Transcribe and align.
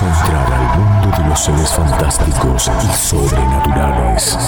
A 0.00 0.06
entrar 0.06 0.52
al 0.52 0.78
mundo 0.78 1.16
de 1.18 1.28
los 1.28 1.44
seres 1.44 1.68
fantásticos 1.70 2.70
y 2.82 2.96
sobrenaturales. 2.96 4.38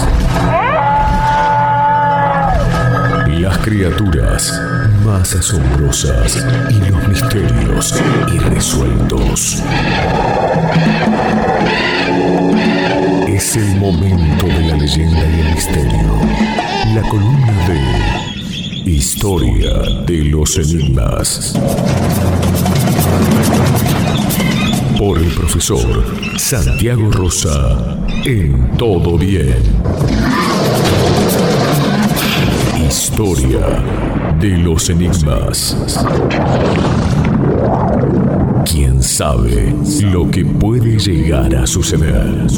Las 3.39 3.57
criaturas 3.59 4.59
más 5.05 5.35
asombrosas 5.35 6.43
y 6.71 6.89
los 6.89 7.07
misterios 7.07 7.93
irresueltos. 8.33 9.63
Es 13.27 13.55
el 13.55 13.75
momento 13.75 14.47
de 14.47 14.61
la 14.61 14.75
leyenda 14.77 15.25
y 15.25 15.39
el 15.41 15.53
misterio. 15.53 16.19
La 16.95 17.01
columna 17.03 17.67
de 17.67 18.91
Historia 18.91 19.73
de 20.07 20.23
los 20.23 20.57
Enigmas. 20.57 21.53
Por 24.97 25.17
el 25.17 25.27
profesor 25.33 26.05
Santiago 26.37 27.11
Rosa 27.11 27.97
en 28.23 28.77
Todo 28.77 29.17
Bien. 29.17 29.61
Historia 32.87 33.83
de 34.39 34.57
los 34.57 34.89
enigmas. 34.89 35.75
¿Quién 38.65 39.01
sabe 39.03 39.75
lo 40.01 40.29
que 40.31 40.45
puede 40.45 40.97
llegar 40.97 41.55
a 41.55 41.67
suceder? 41.67 42.49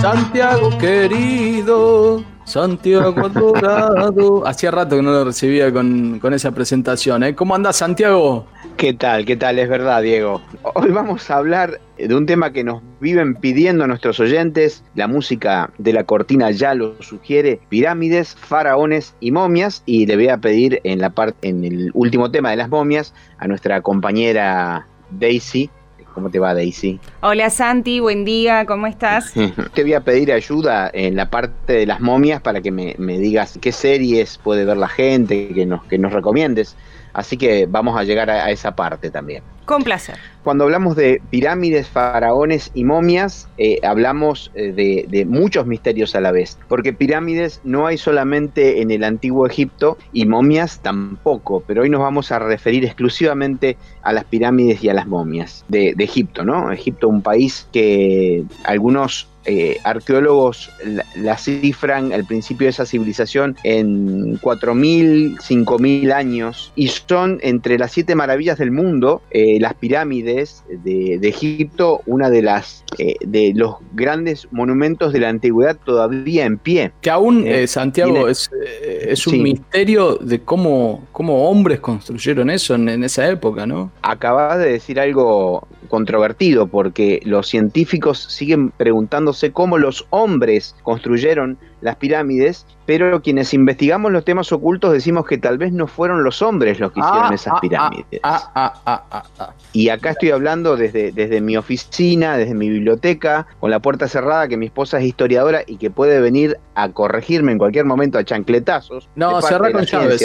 Santiago 0.00 0.76
querido, 0.78 2.24
Santiago 2.52 3.18
adorado. 3.18 4.46
Hacía 4.46 4.70
rato 4.70 4.96
que 4.96 5.02
no 5.02 5.10
lo 5.10 5.24
recibía 5.24 5.72
con, 5.72 6.18
con 6.18 6.34
esa 6.34 6.50
presentación. 6.50 7.22
¿eh? 7.22 7.34
¿Cómo 7.34 7.54
anda 7.54 7.72
Santiago? 7.72 8.44
¿Qué 8.76 8.92
tal? 8.92 9.24
¿Qué 9.24 9.38
tal? 9.38 9.58
Es 9.58 9.70
verdad, 9.70 10.02
Diego. 10.02 10.42
Hoy 10.74 10.90
vamos 10.90 11.30
a 11.30 11.36
hablar 11.36 11.80
de 11.96 12.14
un 12.14 12.26
tema 12.26 12.52
que 12.52 12.62
nos 12.62 12.82
viven 13.00 13.36
pidiendo 13.36 13.86
nuestros 13.86 14.20
oyentes. 14.20 14.84
La 14.94 15.08
música 15.08 15.70
de 15.78 15.94
la 15.94 16.04
cortina 16.04 16.50
ya 16.50 16.74
lo 16.74 17.02
sugiere. 17.02 17.58
Pirámides, 17.70 18.34
faraones 18.34 19.14
y 19.20 19.30
momias. 19.30 19.82
Y 19.86 20.04
le 20.04 20.16
voy 20.16 20.28
a 20.28 20.36
pedir 20.36 20.82
en, 20.84 20.98
la 20.98 21.08
parte, 21.08 21.48
en 21.48 21.64
el 21.64 21.90
último 21.94 22.30
tema 22.30 22.50
de 22.50 22.56
las 22.56 22.68
momias 22.68 23.14
a 23.38 23.48
nuestra 23.48 23.80
compañera 23.80 24.86
Daisy 25.10 25.70
¿Cómo 26.12 26.30
te 26.30 26.38
va, 26.38 26.54
Daisy? 26.54 27.00
Hola, 27.20 27.50
Santi, 27.50 28.00
buen 28.00 28.24
día, 28.24 28.66
¿cómo 28.66 28.86
estás? 28.86 29.32
te 29.74 29.82
voy 29.82 29.94
a 29.94 30.00
pedir 30.00 30.32
ayuda 30.32 30.90
en 30.92 31.16
la 31.16 31.30
parte 31.30 31.72
de 31.72 31.86
las 31.86 32.00
momias 32.00 32.40
para 32.40 32.60
que 32.60 32.70
me, 32.70 32.94
me 32.98 33.18
digas 33.18 33.58
qué 33.60 33.72
series 33.72 34.38
puede 34.38 34.64
ver 34.64 34.76
la 34.76 34.88
gente, 34.88 35.48
que 35.48 35.66
nos, 35.66 35.84
que 35.84 35.98
nos 35.98 36.12
recomiendes. 36.12 36.76
Así 37.12 37.36
que 37.36 37.66
vamos 37.66 37.98
a 37.98 38.04
llegar 38.04 38.30
a, 38.30 38.50
esa 38.50 38.74
parte 38.74 39.10
también. 39.10 39.42
Con 39.64 39.82
placer. 39.82 40.18
Cuando 40.42 40.64
hablamos 40.64 40.96
de 40.96 41.22
pirámides, 41.30 41.86
faraones 41.88 42.72
y 42.74 42.82
momias, 42.82 43.48
eh, 43.58 43.78
hablamos 43.84 44.50
eh, 44.54 45.06
de, 45.08 45.24
muchos 45.24 45.66
misterios 45.66 46.16
a 46.16 46.20
la 46.20 46.32
vez, 46.32 46.58
porque 46.68 46.92
pirámides 46.92 47.60
no 47.62 47.86
hay 47.86 47.96
solamente 47.96 48.82
en 48.82 48.90
el 48.90 49.04
antiguo 49.04 49.46
Egipto 49.46 49.98
y 50.12 50.26
momias 50.26 50.80
tampoco, 50.80 51.62
pero 51.64 51.82
hoy 51.82 51.90
nos 51.90 52.00
vamos 52.00 52.32
a 52.32 52.40
referir 52.40 52.84
exclusivamente 52.84 53.76
a 54.02 54.12
las 54.12 54.24
pirámides 54.24 54.82
y 54.82 54.88
a 54.88 54.94
las 54.94 55.06
momias 55.06 55.64
de, 55.68 55.94
Egipto, 56.02 56.44
¿no? 56.44 56.72
Egipto, 56.72 57.08
un 57.08 57.22
país 57.22 57.68
que 57.72 58.42
algunos 58.64 59.28
eh, 59.44 59.78
arqueólogos 59.82 60.70
la, 61.16 61.36
cifran 61.36 62.12
al 62.12 62.24
principio 62.24 62.66
de 62.66 62.70
esa 62.70 62.86
civilización 62.86 63.56
en 63.64 64.38
4.000, 64.40 65.36
5.000 65.38 66.12
años 66.12 66.72
y 66.76 66.88
son 66.88 67.40
entre 67.42 67.76
las 67.76 67.90
siete 67.90 68.14
maravillas 68.14 68.58
del 68.58 68.70
mundo 68.70 69.20
las 69.60 69.74
pirámides 69.74 70.64
de, 70.68 71.18
Egipto 71.22 72.02
una 72.06 72.28
de 72.28 72.42
las 72.42 72.84
eh, 72.98 73.14
de 73.20 73.52
los 73.54 73.76
grandes 73.94 74.46
monumentos 74.50 75.12
de 75.12 75.20
la 75.20 75.30
antigüedad 75.30 75.76
todavía 75.84 76.44
en 76.44 76.58
pie. 76.58 76.92
Que 77.00 77.10
aún 77.10 77.46
Santiago 77.66 78.28
es, 78.28 78.50
es, 78.84 79.26
un 79.26 79.42
misterio 79.42 80.16
de 80.16 80.40
cómo, 80.40 81.06
cómo 81.12 81.48
hombres 81.48 81.80
construyeron 81.80 82.50
eso 82.50 82.74
en, 82.74 82.88
en 82.88 83.04
esa 83.04 83.28
época, 83.28 83.66
¿no? 83.66 83.90
Acabas 84.02 84.58
de 84.58 84.72
decir 84.72 85.00
algo 85.00 85.66
controvertido 85.88 86.68
porque 86.68 87.20
los 87.24 87.48
científicos 87.48 88.26
siguen 88.30 88.70
preguntándose 88.70 89.52
cómo 89.52 89.76
los 89.76 90.06
hombres 90.10 90.74
construyeron 90.82 91.58
las 91.82 91.96
pirámides, 91.96 92.66
pero 92.86 93.22
quienes 93.22 93.54
investigamos 93.54 94.10
los 94.10 94.24
temas 94.24 94.50
ocultos 94.52 94.92
decimos 94.92 95.26
que 95.26 95.38
tal 95.38 95.58
vez 95.58 95.72
no 95.72 95.86
fueron 95.86 96.24
los 96.24 96.42
hombres 96.42 96.80
los 96.80 96.92
que 96.92 97.00
hicieron 97.00 97.30
ah, 97.30 97.34
esas 97.34 97.54
ah, 97.54 97.60
pirámides. 97.60 98.20
Ah, 98.22 99.52
y 99.72 99.88
acá 99.88 100.10
estoy 100.10 100.30
hablando 100.30 100.76
desde, 100.76 101.12
desde 101.12 101.40
mi 101.40 101.56
oficina, 101.56 102.36
desde 102.36 102.54
mi 102.54 102.68
biblioteca, 102.68 103.46
con 103.60 103.70
la 103.70 103.80
puerta 103.80 104.08
cerrada, 104.08 104.48
que 104.48 104.56
mi 104.56 104.66
esposa 104.66 104.98
es 104.98 105.04
historiadora 105.04 105.62
y 105.66 105.76
que 105.76 105.90
puede 105.90 106.20
venir 106.20 106.58
a 106.74 106.88
corregirme 106.90 107.52
en 107.52 107.58
cualquier 107.58 107.84
momento 107.84 108.18
a 108.18 108.24
chancletazos. 108.24 109.08
No, 109.14 109.40
cerra 109.42 109.72
con 109.72 109.84
llave, 109.84 110.18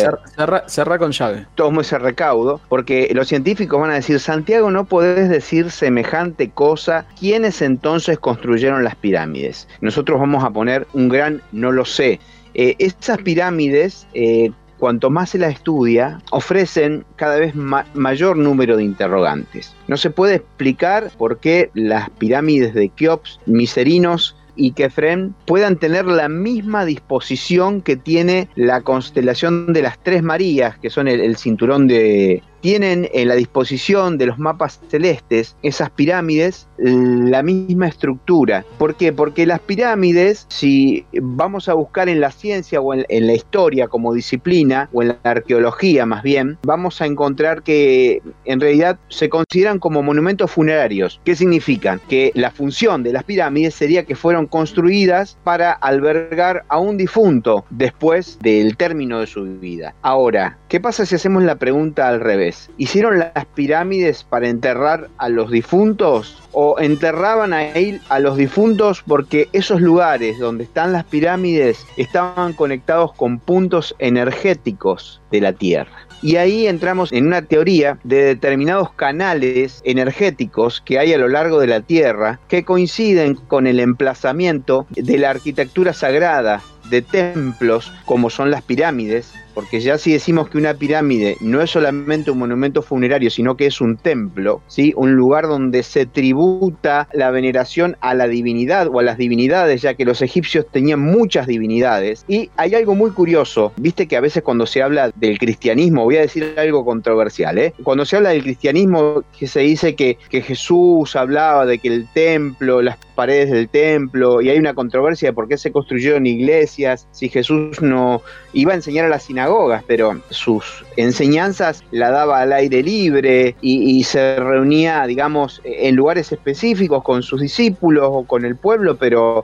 cerra, 0.67 0.97
con 0.97 1.11
llave. 1.11 1.45
Tomo 1.55 1.81
ese 1.81 1.99
recaudo, 1.99 2.61
porque 2.69 3.09
los 3.13 3.27
científicos 3.27 3.79
van 3.79 3.91
a 3.91 3.95
decir, 3.95 4.19
Santiago, 4.19 4.71
no 4.71 4.85
podés 4.85 5.29
decir 5.29 5.71
semejante 5.71 6.49
cosa. 6.49 7.05
¿Quiénes 7.19 7.61
entonces 7.61 8.19
construyeron 8.19 8.83
las 8.83 8.95
pirámides? 8.95 9.67
Nosotros 9.81 10.19
vamos 10.19 10.43
a 10.43 10.49
poner 10.49 10.87
un 10.93 11.09
gran 11.09 11.41
no 11.51 11.71
lo 11.71 11.85
sé. 11.85 12.19
Eh, 12.53 12.75
estas 12.79 13.19
pirámides, 13.19 14.07
eh, 14.13 14.51
cuanto 14.77 15.09
más 15.09 15.31
se 15.31 15.37
las 15.37 15.53
estudia, 15.53 16.21
ofrecen 16.31 17.05
cada 17.15 17.37
vez 17.37 17.53
mayor 17.55 18.37
número 18.37 18.77
de 18.77 18.83
interrogantes. 18.83 19.75
No 19.87 19.97
se 19.97 20.09
puede 20.09 20.35
explicar 20.35 21.11
por 21.17 21.39
qué 21.39 21.69
las 21.73 22.09
pirámides 22.11 22.73
de 22.73 22.89
Keops, 22.89 23.39
Miserinos 23.45 24.35
y 24.55 24.71
Kefren 24.71 25.35
puedan 25.45 25.77
tener 25.77 26.05
la 26.05 26.29
misma 26.29 26.83
disposición 26.83 27.81
que 27.81 27.95
tiene 27.95 28.49
la 28.55 28.81
constelación 28.81 29.71
de 29.71 29.83
las 29.83 30.01
Tres 30.01 30.23
Marías, 30.23 30.77
que 30.79 30.89
son 30.89 31.07
el 31.07 31.37
cinturón 31.37 31.87
de, 31.87 32.41
tienen 32.67 33.07
en 33.13 33.29
la 33.29 33.35
disposición 33.35 34.17
de 34.17 34.25
los 34.25 34.39
mapas 34.39 34.81
celestes, 34.89 35.55
esas 35.63 35.89
pirámides, 35.89 36.67
la 36.77 37.41
misma 37.41 37.87
estructura. 37.87 38.65
¿Por 38.77 38.95
qué? 38.95 39.13
Porque 39.13 39.45
las 39.45 39.61
pirámides, 39.61 40.45
si 40.49 41.05
vamos 41.13 41.69
a 41.69 41.75
buscar 41.75 42.09
en 42.09 42.19
la 42.19 42.29
ciencia 42.29 42.81
o 42.81 42.93
en, 42.93 43.05
la 43.07 43.33
historia 43.33 43.87
como 43.87 44.13
disciplina, 44.13 44.89
o 44.91 45.01
en 45.01 45.07
la 45.07 45.17
arqueología 45.23 46.05
más 46.05 46.23
bien, 46.23 46.57
vamos 46.63 47.01
a 47.01 47.05
encontrar 47.05 47.63
que 47.63 48.21
en 48.43 48.59
realidad 48.59 48.99
se 49.07 49.29
consideran 49.29 49.79
como 49.79 50.03
monumentos 50.03 50.51
funerarios. 50.51 51.21
¿Qué 51.23 51.37
significan? 51.37 52.01
Que 52.09 52.33
la 52.35 52.51
función 52.51 53.01
de 53.01 53.13
las 53.13 53.23
pirámides 53.23 53.75
sería 53.75 54.03
que 54.03 54.15
fueron 54.15 54.45
construidas 54.45 55.37
para 55.45 55.71
albergar 55.71 56.65
a 56.67 56.79
un 56.79 56.97
difunto 56.97 57.63
después 57.69 58.37
del 58.41 58.75
término 58.75 59.21
de 59.21 59.27
su 59.27 59.45
vida. 59.45 59.95
Ahora, 60.01 60.57
¿qué 60.67 60.81
pasa 60.81 61.05
si 61.05 61.15
hacemos 61.15 61.43
la 61.43 61.55
pregunta 61.55 62.09
al 62.09 62.19
revés? 62.19 62.56
¿Hicieron 62.77 63.19
las 63.19 63.45
pirámides 63.53 64.23
para 64.23 64.47
enterrar 64.47 65.09
a 65.17 65.29
los 65.29 65.51
difuntos? 65.51 66.41
¿O 66.51 66.79
enterraban 66.79 67.53
ahí 67.53 67.99
a 68.09 68.19
los 68.19 68.37
difuntos 68.37 69.03
porque 69.05 69.49
esos 69.53 69.81
lugares 69.81 70.39
donde 70.39 70.63
están 70.63 70.91
las 70.91 71.03
pirámides 71.03 71.85
estaban 71.97 72.53
conectados 72.53 73.13
con 73.13 73.39
puntos 73.39 73.95
energéticos 73.99 75.21
de 75.31 75.41
la 75.41 75.53
Tierra? 75.53 76.07
Y 76.21 76.37
ahí 76.37 76.65
entramos 76.65 77.13
en 77.13 77.27
una 77.27 77.43
teoría 77.43 77.99
de 78.03 78.23
determinados 78.23 78.91
canales 78.93 79.81
energéticos 79.85 80.81
que 80.81 80.97
hay 80.97 81.13
a 81.13 81.17
lo 81.17 81.27
largo 81.27 81.59
de 81.59 81.67
la 81.67 81.81
Tierra 81.81 82.39
que 82.47 82.63
coinciden 82.63 83.35
con 83.35 83.67
el 83.67 83.79
emplazamiento 83.79 84.87
de 84.89 85.17
la 85.19 85.29
arquitectura 85.29 85.93
sagrada 85.93 86.61
de 86.89 87.01
templos 87.01 87.91
como 88.05 88.29
son 88.29 88.49
las 88.49 88.61
pirámides 88.63 89.33
porque 89.57 89.79
ya 89.79 89.97
si 89.97 90.13
decimos 90.13 90.51
que 90.51 90.59
una 90.59 90.75
pirámide 90.75 91.35
no 91.41 91.63
es 91.63 91.71
solamente 91.71 92.29
un 92.29 92.37
monumento 92.37 92.83
funerario, 92.83 93.31
sino 93.31 93.57
que 93.57 93.65
es 93.65 93.81
un 93.81 93.97
templo, 93.97 94.61
¿sí? 94.67 94.93
un 94.95 95.15
lugar 95.15 95.47
donde 95.47 95.81
se 95.81 96.05
tributa 96.05 97.09
la 97.11 97.31
veneración 97.31 97.97
a 98.01 98.13
la 98.13 98.27
divinidad 98.27 98.85
o 98.85 98.99
a 98.99 99.03
las 99.03 99.17
divinidades, 99.17 99.81
ya 99.81 99.95
que 99.95 100.05
los 100.05 100.21
egipcios 100.21 100.67
tenían 100.69 100.99
muchas 100.99 101.47
divinidades. 101.47 102.23
Y 102.27 102.51
hay 102.55 102.75
algo 102.75 102.93
muy 102.93 103.09
curioso, 103.09 103.73
viste 103.77 104.07
que 104.07 104.15
a 104.15 104.21
veces 104.21 104.43
cuando 104.43 104.67
se 104.67 104.83
habla 104.83 105.09
del 105.15 105.39
cristianismo, 105.39 106.03
voy 106.03 106.17
a 106.17 106.21
decir 106.21 106.53
algo 106.55 106.85
controversial, 106.85 107.57
¿eh? 107.57 107.73
cuando 107.81 108.05
se 108.05 108.15
habla 108.15 108.29
del 108.29 108.43
cristianismo, 108.43 109.23
que 109.39 109.47
se 109.47 109.61
dice 109.61 109.95
que, 109.95 110.19
que 110.29 110.43
Jesús 110.43 111.15
hablaba 111.15 111.65
de 111.65 111.79
que 111.79 111.87
el 111.87 112.07
templo, 112.13 112.83
las 112.83 112.99
paredes 113.17 113.49
del 113.49 113.67
templo, 113.67 114.41
y 114.41 114.49
hay 114.51 114.59
una 114.59 114.75
controversia 114.75 115.29
de 115.29 115.33
por 115.33 115.47
qué 115.47 115.57
se 115.57 115.71
construyeron 115.71 116.27
iglesias, 116.27 117.07
si 117.11 117.29
Jesús 117.29 117.81
no 117.81 118.21
iba 118.53 118.73
a 118.73 118.75
enseñar 118.75 119.05
a 119.05 119.09
la 119.09 119.17
sinagoga, 119.17 119.83
pero 119.87 120.21
sus 120.29 120.85
enseñanzas 120.97 121.83
la 121.89 122.11
daba 122.11 122.41
al 122.41 122.53
aire 122.53 122.83
libre 122.83 123.55
y, 123.59 124.03
se 124.03 124.39
reunía, 124.39 125.03
digamos, 125.07 125.61
en 125.63 125.95
lugares 125.95 126.31
específicos 126.31 127.03
con 127.03 127.23
sus 127.23 127.41
discípulos 127.41 128.07
o 128.11 128.23
con 128.23 128.45
el 128.45 128.55
pueblo, 128.55 128.97
pero 128.97 129.43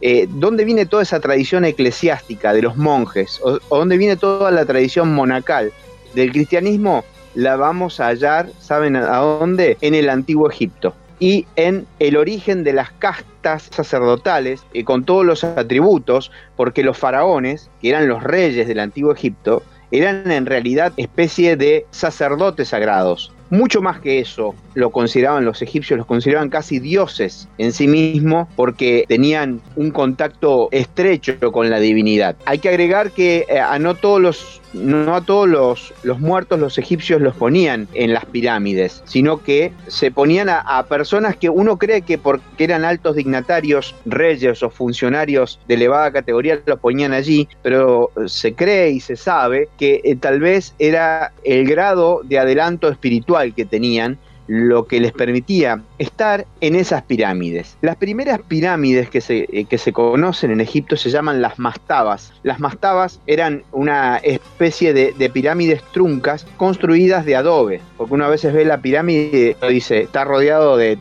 eh, 0.00 0.26
dónde 0.28 0.64
viene 0.64 0.84
toda 0.84 1.04
esa 1.04 1.20
tradición 1.20 1.64
eclesiástica 1.64 2.52
de 2.52 2.62
los 2.62 2.76
monjes, 2.76 3.40
o, 3.44 3.60
dónde 3.70 3.98
viene 3.98 4.16
toda 4.16 4.50
la 4.50 4.66
tradición 4.66 5.14
monacal 5.14 5.72
del 6.16 6.32
cristianismo, 6.32 7.04
la 7.36 7.54
vamos 7.54 8.00
a 8.00 8.08
hallar, 8.08 8.48
¿saben 8.58 8.96
a 8.96 9.16
dónde? 9.18 9.78
En 9.80 9.94
el 9.94 10.10
antiguo 10.10 10.50
Egipto 10.50 10.92
y 11.22 11.46
en 11.54 11.86
el 12.00 12.16
origen 12.16 12.64
de 12.64 12.72
las 12.72 12.90
castas 12.90 13.68
sacerdotales, 13.70 14.64
eh, 14.74 14.82
con 14.82 15.04
todos 15.04 15.24
los 15.24 15.44
atributos, 15.44 16.32
porque 16.56 16.82
los 16.82 16.98
faraones, 16.98 17.70
que 17.80 17.90
eran 17.90 18.08
los 18.08 18.24
reyes 18.24 18.66
del 18.66 18.80
antiguo 18.80 19.12
Egipto, 19.12 19.62
eran 19.92 20.32
en 20.32 20.46
realidad 20.46 20.92
especie 20.96 21.56
de 21.56 21.86
sacerdotes 21.92 22.70
sagrados. 22.70 23.32
Mucho 23.50 23.80
más 23.80 24.00
que 24.00 24.18
eso 24.18 24.56
lo 24.74 24.90
consideraban 24.90 25.44
los 25.44 25.62
egipcios, 25.62 25.96
los 25.96 26.06
consideraban 26.08 26.48
casi 26.48 26.80
dioses 26.80 27.48
en 27.58 27.72
sí 27.72 27.86
mismos 27.86 28.48
porque 28.56 29.04
tenían 29.06 29.60
un 29.76 29.92
contacto 29.92 30.70
estrecho 30.72 31.52
con 31.52 31.70
la 31.70 31.78
divinidad. 31.78 32.34
Hay 32.46 32.58
que 32.58 32.70
agregar 32.70 33.12
que 33.12 33.46
eh, 33.48 33.60
a 33.60 33.78
no 33.78 33.94
todos 33.94 34.20
los 34.20 34.61
no 34.72 35.14
a 35.14 35.24
todos 35.24 35.48
los, 35.48 35.94
los, 36.02 36.20
muertos 36.20 36.58
los 36.58 36.78
egipcios 36.78 37.20
los 37.20 37.34
ponían 37.36 37.88
en 37.94 38.12
las 38.12 38.24
pirámides, 38.26 39.02
sino 39.04 39.42
que 39.42 39.72
se 39.86 40.10
ponían 40.10 40.48
a, 40.48 40.82
personas 40.88 41.36
que 41.36 41.48
uno 41.48 41.78
cree 41.78 42.02
que 42.02 42.18
porque 42.18 42.64
eran 42.64 42.84
altos 42.84 43.16
dignatarios, 43.16 43.94
reyes 44.04 44.62
o 44.62 44.70
funcionarios 44.70 45.60
de 45.68 45.74
elevada 45.74 46.12
categoría 46.12 46.60
los 46.66 46.78
ponían 46.78 47.12
allí, 47.12 47.48
pero 47.62 48.10
se 48.26 48.54
cree 48.54 48.90
y 48.90 49.00
se 49.00 49.16
sabe 49.16 49.68
que 49.78 50.00
eh, 50.04 50.16
tal 50.16 50.40
vez 50.40 50.74
era 50.78 51.32
el 51.44 51.66
grado 51.66 52.20
de 52.24 52.38
adelanto 52.38 52.88
espiritual 52.88 53.54
que 53.54 53.64
tenían 53.64 54.18
lo 54.46 54.86
que 54.86 55.00
les 55.00 55.12
permitía 55.12 55.82
estar 56.02 56.46
en 56.60 56.74
esas 56.74 57.02
pirámides. 57.02 57.76
Las 57.80 57.96
primeras 57.96 58.40
pirámides 58.40 59.08
que 59.08 59.20
se, 59.20 59.46
eh, 59.52 59.66
que 59.68 59.78
se 59.78 59.92
conocen 59.92 60.50
en 60.50 60.60
Egipto 60.60 60.96
se 60.96 61.10
llaman 61.10 61.40
las 61.40 61.58
mastabas. 61.58 62.32
Las 62.42 62.58
mastabas 62.58 63.20
eran 63.26 63.62
una 63.72 64.16
especie 64.18 64.92
de, 64.92 65.12
pirámides 65.32 65.82
truncas 65.92 66.46
construidas 66.56 67.24
de 67.24 67.36
adobe, 67.36 67.80
porque 67.96 68.12
una 68.12 68.28
vez 68.28 68.42
ve 68.52 68.64
la 68.64 68.82
pirámide 68.82 69.56
y 69.62 69.72
dice, 69.72 70.00
está 70.00 70.24
rodeado 70.24 70.76
de, 70.76 70.98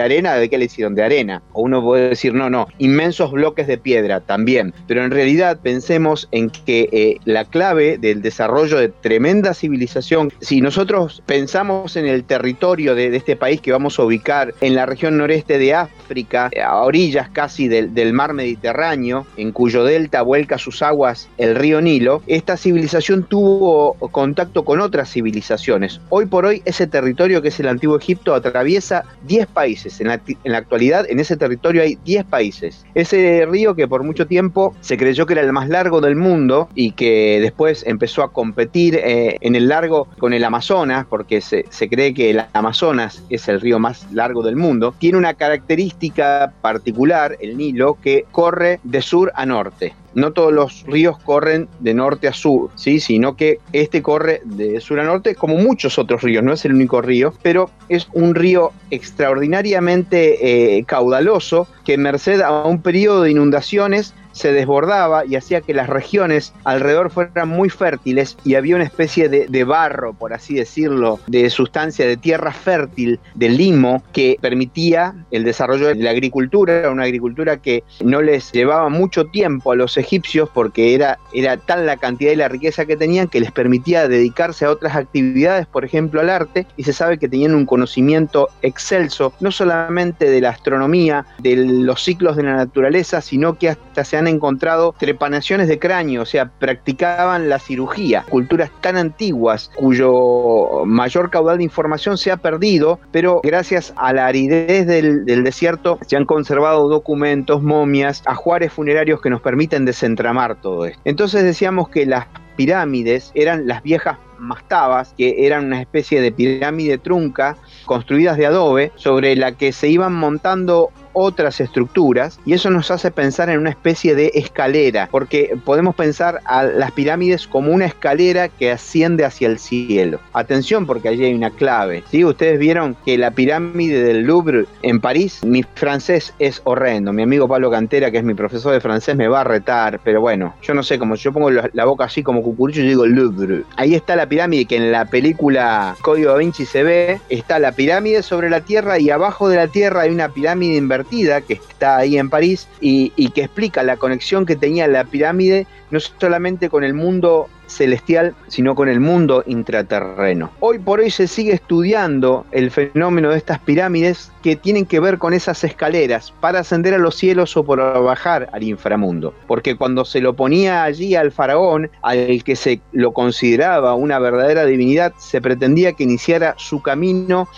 arena, 0.00 0.34
¿de 0.34 0.48
qué 0.48 0.56
le 0.56 0.66
hicieron? 0.66 0.94
De 0.94 1.02
arena. 1.02 1.42
O 1.52 1.62
uno 1.62 1.82
puede 1.82 2.10
decir, 2.10 2.32
no, 2.32 2.48
no, 2.48 2.68
inmensos 2.78 3.32
bloques 3.32 3.66
de 3.66 3.76
piedra 3.76 4.20
también. 4.20 4.72
Pero 4.86 5.04
en 5.04 5.10
realidad 5.10 5.58
pensemos 5.60 6.28
en 6.30 6.50
que 6.50 6.88
eh, 6.92 7.16
la 7.24 7.44
clave 7.44 7.98
del 7.98 8.22
desarrollo 8.22 8.78
de 8.78 8.88
tremenda 8.88 9.52
civilización, 9.52 10.32
si 10.40 10.60
nosotros 10.60 11.22
pensamos 11.26 11.96
en 11.96 12.06
el 12.06 12.24
territorio 12.24 12.94
de 12.94 13.14
este 13.14 13.36
país 13.36 13.60
que 13.60 13.72
vamos 13.72 13.98
a 13.98 14.04
ubicar, 14.04 14.35
en 14.60 14.74
la 14.74 14.86
región 14.86 15.16
noreste 15.16 15.58
de 15.58 15.74
África, 15.74 16.50
a 16.64 16.76
orillas 16.82 17.28
casi 17.30 17.68
del, 17.68 18.12
mar 18.12 18.32
Mediterráneo, 18.32 19.26
en 19.36 19.52
cuyo 19.52 19.84
delta 19.84 20.22
vuelca 20.22 20.58
sus 20.58 20.82
aguas 20.82 21.28
el 21.38 21.54
río 21.54 21.80
Nilo, 21.80 22.22
esta 22.26 22.56
civilización 22.56 23.24
tuvo 23.24 23.94
contacto 24.12 24.64
con 24.64 24.80
otras 24.80 25.10
civilizaciones. 25.10 26.00
Hoy 26.08 26.26
por 26.26 26.46
hoy 26.46 26.62
ese 26.64 26.86
territorio 26.86 27.42
que 27.42 27.48
es 27.48 27.60
el 27.60 27.68
antiguo 27.68 27.96
Egipto 27.96 28.34
atraviesa 28.34 29.04
10 29.26 29.46
países. 29.48 30.00
En 30.00 30.08
la, 30.08 30.58
actualidad 30.58 31.06
en 31.08 31.20
ese 31.20 31.36
territorio 31.36 31.82
hay 31.82 31.98
10 32.04 32.24
países. 32.24 32.84
Ese 32.94 33.46
río 33.48 33.74
que 33.74 33.88
por 33.88 34.02
mucho 34.02 34.26
tiempo 34.26 34.74
se 34.80 34.96
creyó 34.96 35.26
que 35.26 35.34
era 35.34 35.42
el 35.42 35.52
más 35.52 35.68
largo 35.68 36.00
del 36.00 36.16
mundo 36.16 36.68
y 36.74 36.92
que 36.92 37.38
después 37.40 37.84
empezó 37.86 38.22
a 38.22 38.32
competir 38.32 38.96
eh, 38.96 39.38
en 39.40 39.54
el 39.54 39.68
largo 39.68 40.08
con 40.18 40.32
el 40.32 40.44
Amazonas, 40.44 41.06
porque 41.08 41.40
se, 41.40 41.64
se 41.70 41.88
cree 41.88 42.14
que 42.14 42.30
el 42.30 42.42
Amazonas 42.52 43.22
es 43.30 43.48
el 43.48 43.60
río 43.60 43.78
más 43.78 44.06
largo 44.12 44.25
del 44.34 44.56
mundo, 44.56 44.94
tiene 44.98 45.18
una 45.18 45.34
característica 45.34 46.52
particular, 46.60 47.36
el 47.40 47.56
Nilo, 47.56 47.98
que 48.02 48.24
corre 48.32 48.80
de 48.82 49.02
sur 49.02 49.32
a 49.34 49.46
norte. 49.46 49.94
No 50.14 50.32
todos 50.32 50.52
los 50.52 50.84
ríos 50.86 51.18
corren 51.18 51.68
de 51.80 51.92
norte 51.92 52.26
a 52.26 52.32
sur, 52.32 52.70
¿sí? 52.74 53.00
sino 53.00 53.36
que 53.36 53.60
este 53.72 54.02
corre 54.02 54.40
de 54.44 54.80
sur 54.80 54.98
a 54.98 55.04
norte 55.04 55.34
como 55.34 55.56
muchos 55.56 55.98
otros 55.98 56.22
ríos, 56.22 56.42
no 56.42 56.54
es 56.54 56.64
el 56.64 56.72
único 56.72 57.02
río, 57.02 57.34
pero 57.42 57.70
es 57.88 58.08
un 58.14 58.34
río 58.34 58.72
extraordinariamente 58.90 60.78
eh, 60.78 60.84
caudaloso 60.84 61.68
que 61.84 61.98
merced 61.98 62.40
a 62.40 62.64
un 62.64 62.80
periodo 62.80 63.22
de 63.22 63.30
inundaciones 63.30 64.14
se 64.36 64.52
desbordaba 64.52 65.24
y 65.24 65.34
hacía 65.34 65.62
que 65.62 65.72
las 65.72 65.88
regiones 65.88 66.52
alrededor 66.64 67.10
fueran 67.10 67.48
muy 67.48 67.70
fértiles 67.70 68.36
y 68.44 68.54
había 68.54 68.76
una 68.76 68.84
especie 68.84 69.28
de, 69.28 69.64
barro, 69.64 70.12
por 70.12 70.34
así 70.34 70.54
decirlo, 70.54 71.18
de 71.26 71.48
sustancia 71.50 72.06
de 72.06 72.16
tierra 72.16 72.52
fértil, 72.52 73.18
de 73.34 73.48
limo, 73.48 74.02
que 74.12 74.36
permitía 74.40 75.14
el 75.30 75.44
desarrollo 75.44 75.88
de 75.88 75.94
la 75.96 76.10
agricultura, 76.10 76.90
una 76.90 77.04
agricultura 77.04 77.56
que 77.56 77.82
no 78.04 78.20
les 78.20 78.52
llevaba 78.52 78.88
mucho 78.90 79.24
tiempo 79.24 79.72
a 79.72 79.76
los 79.76 79.96
egipcios 79.96 80.50
porque 80.52 80.94
era, 80.94 81.18
era 81.32 81.56
tal 81.56 81.86
la 81.86 81.96
cantidad 81.96 82.32
y 82.32 82.36
la 82.36 82.48
riqueza 82.48 82.84
que 82.84 82.96
tenían 82.96 83.28
que 83.28 83.40
les 83.40 83.50
permitía 83.50 84.06
dedicarse 84.06 84.66
a 84.66 84.70
otras 84.70 84.94
actividades, 84.94 85.66
por 85.66 85.84
ejemplo 85.84 86.20
al 86.20 86.28
arte, 86.28 86.66
y 86.76 86.84
se 86.84 86.92
sabe 86.92 87.18
que 87.18 87.28
tenían 87.28 87.54
un 87.54 87.64
conocimiento 87.64 88.50
excelso, 88.60 89.32
no 89.40 89.50
solamente 89.50 90.28
de 90.28 90.40
la 90.42 90.50
astronomía, 90.50 91.24
de 91.38 91.56
los 91.56 92.04
ciclos 92.04 92.36
de 92.36 92.42
la 92.42 92.56
naturaleza, 92.56 93.20
sino 93.22 93.58
que 93.58 93.70
hasta 93.70 94.04
se 94.04 94.16
han 94.18 94.25
encontrado 94.26 94.94
trepanaciones 94.98 95.68
de 95.68 95.78
cráneo, 95.78 96.22
o 96.22 96.26
sea, 96.26 96.50
practicaban 96.58 97.48
la 97.48 97.58
cirugía. 97.58 98.24
Culturas 98.28 98.70
tan 98.80 98.96
antiguas 98.96 99.70
cuyo 99.74 100.84
mayor 100.84 101.30
caudal 101.30 101.58
de 101.58 101.64
información 101.64 102.18
se 102.18 102.30
ha 102.30 102.36
perdido, 102.36 102.98
pero 103.12 103.40
gracias 103.42 103.92
a 103.96 104.12
la 104.12 104.26
aridez 104.26 104.86
del, 104.86 105.24
del 105.24 105.44
desierto 105.44 105.98
se 106.06 106.16
han 106.16 106.24
conservado 106.24 106.88
documentos, 106.88 107.62
momias, 107.62 108.22
ajuares 108.26 108.72
funerarios 108.72 109.20
que 109.20 109.30
nos 109.30 109.40
permiten 109.40 109.84
desentramar 109.84 110.60
todo 110.60 110.86
esto. 110.86 111.00
Entonces 111.04 111.44
decíamos 111.44 111.88
que 111.88 112.06
las 112.06 112.26
pirámides 112.56 113.30
eran 113.34 113.66
las 113.66 113.82
viejas 113.82 114.18
mastabas, 114.38 115.14
que 115.16 115.46
eran 115.46 115.66
una 115.66 115.80
especie 115.80 116.20
de 116.20 116.32
pirámide 116.32 116.98
trunca 116.98 117.56
construidas 117.84 118.36
de 118.36 118.46
adobe, 118.46 118.92
sobre 118.96 119.36
la 119.36 119.52
que 119.52 119.72
se 119.72 119.88
iban 119.88 120.14
montando 120.14 120.90
otras 121.16 121.60
estructuras 121.60 122.38
y 122.44 122.52
eso 122.52 122.70
nos 122.70 122.90
hace 122.90 123.10
pensar 123.10 123.48
en 123.48 123.58
una 123.58 123.70
especie 123.70 124.14
de 124.14 124.32
escalera, 124.34 125.08
porque 125.10 125.56
podemos 125.64 125.94
pensar 125.94 126.40
a 126.44 126.62
las 126.62 126.92
pirámides 126.92 127.46
como 127.46 127.72
una 127.72 127.86
escalera 127.86 128.48
que 128.48 128.70
asciende 128.70 129.24
hacia 129.24 129.48
el 129.48 129.58
cielo. 129.58 130.20
Atención 130.34 130.84
porque 130.86 131.08
allí 131.08 131.24
hay 131.24 131.34
una 131.34 131.50
clave. 131.50 132.04
¿sí? 132.10 132.22
Ustedes 132.22 132.58
vieron 132.58 132.96
que 133.06 133.16
la 133.16 133.30
pirámide 133.30 134.02
del 134.02 134.24
Louvre 134.24 134.66
en 134.82 135.00
París, 135.00 135.42
mi 135.42 135.62
francés 135.62 136.34
es 136.38 136.60
horrendo. 136.64 137.14
Mi 137.14 137.22
amigo 137.22 137.48
Pablo 137.48 137.70
Cantera, 137.70 138.10
que 138.10 138.18
es 138.18 138.24
mi 138.24 138.34
profesor 138.34 138.74
de 138.74 138.80
francés, 138.80 139.16
me 139.16 139.28
va 139.28 139.40
a 139.40 139.44
retar, 139.44 140.00
pero 140.04 140.20
bueno, 140.20 140.54
yo 140.62 140.74
no 140.74 140.82
sé, 140.82 140.98
cómo 140.98 141.14
yo 141.14 141.32
pongo 141.32 141.50
la 141.50 141.84
boca 141.86 142.04
así 142.04 142.22
como 142.22 142.42
cucurucho 142.42 142.82
y 142.82 142.88
digo 142.88 143.06
Louvre. 143.06 143.62
Ahí 143.76 143.94
está 143.94 144.16
la 144.16 144.28
pirámide 144.28 144.66
que 144.66 144.76
en 144.76 144.92
la 144.92 145.06
película 145.06 145.96
Código 146.02 146.32
da 146.32 146.36
Vinci 146.36 146.66
se 146.66 146.82
ve, 146.82 147.20
está 147.30 147.58
la 147.58 147.72
pirámide 147.72 148.22
sobre 148.22 148.50
la 148.50 148.60
tierra 148.60 148.98
y 148.98 149.08
abajo 149.08 149.48
de 149.48 149.56
la 149.56 149.68
tierra 149.68 150.02
hay 150.02 150.10
una 150.10 150.28
pirámide 150.28 150.76
invertida 150.76 151.05
que 151.46 151.54
está 151.54 151.98
ahí 151.98 152.18
en 152.18 152.30
París 152.30 152.68
y, 152.80 153.10
que 153.30 153.42
explica 153.42 153.82
la 153.82 153.96
conexión 153.96 154.46
que 154.46 154.56
tenía 154.56 154.86
la 154.88 155.04
pirámide 155.04 155.66
no 155.90 156.00
solamente 156.00 156.68
con 156.68 156.84
el 156.84 156.94
mundo 156.94 157.48
celestial, 157.66 158.34
sino 158.48 158.74
con 158.74 158.88
el 158.88 159.00
mundo 159.00 159.42
intraterreno. 159.46 160.50
Hoy 160.60 160.78
por 160.78 161.00
hoy 161.00 161.10
se 161.10 161.26
sigue 161.26 161.52
estudiando 161.52 162.46
el 162.52 162.70
fenómeno 162.70 163.30
de 163.30 163.38
estas 163.38 163.58
pirámides 163.58 164.30
que 164.42 164.56
tienen 164.56 164.86
que 164.86 165.00
ver 165.00 165.18
con 165.18 165.32
esas 165.34 165.62
escaleras 165.64 166.32
para 166.40 166.60
ascender 166.60 166.94
a 166.94 166.98
los 166.98 167.16
cielos 167.16 167.56
o 167.56 167.64
para 167.64 167.98
bajar 167.98 168.48
al 168.52 168.62
inframundo. 168.62 169.34
Porque 169.46 169.76
cuando 169.76 170.04
se 170.04 170.20
lo 170.20 170.34
ponía 170.34 170.84
allí 170.84 171.16
al 171.16 171.32
faraón, 171.32 171.90
al 172.02 172.42
que 172.44 172.56
se 172.56 172.80
lo 172.92 173.12
consideraba 173.12 173.94
una 173.94 174.18
verdadera 174.18 174.64
divinidad, 174.64 175.12
se 175.18 175.40
pretendía 175.40 175.92
que 175.92 176.04
iniciara 176.04 176.54
su 176.56 176.82
camino 176.82 177.48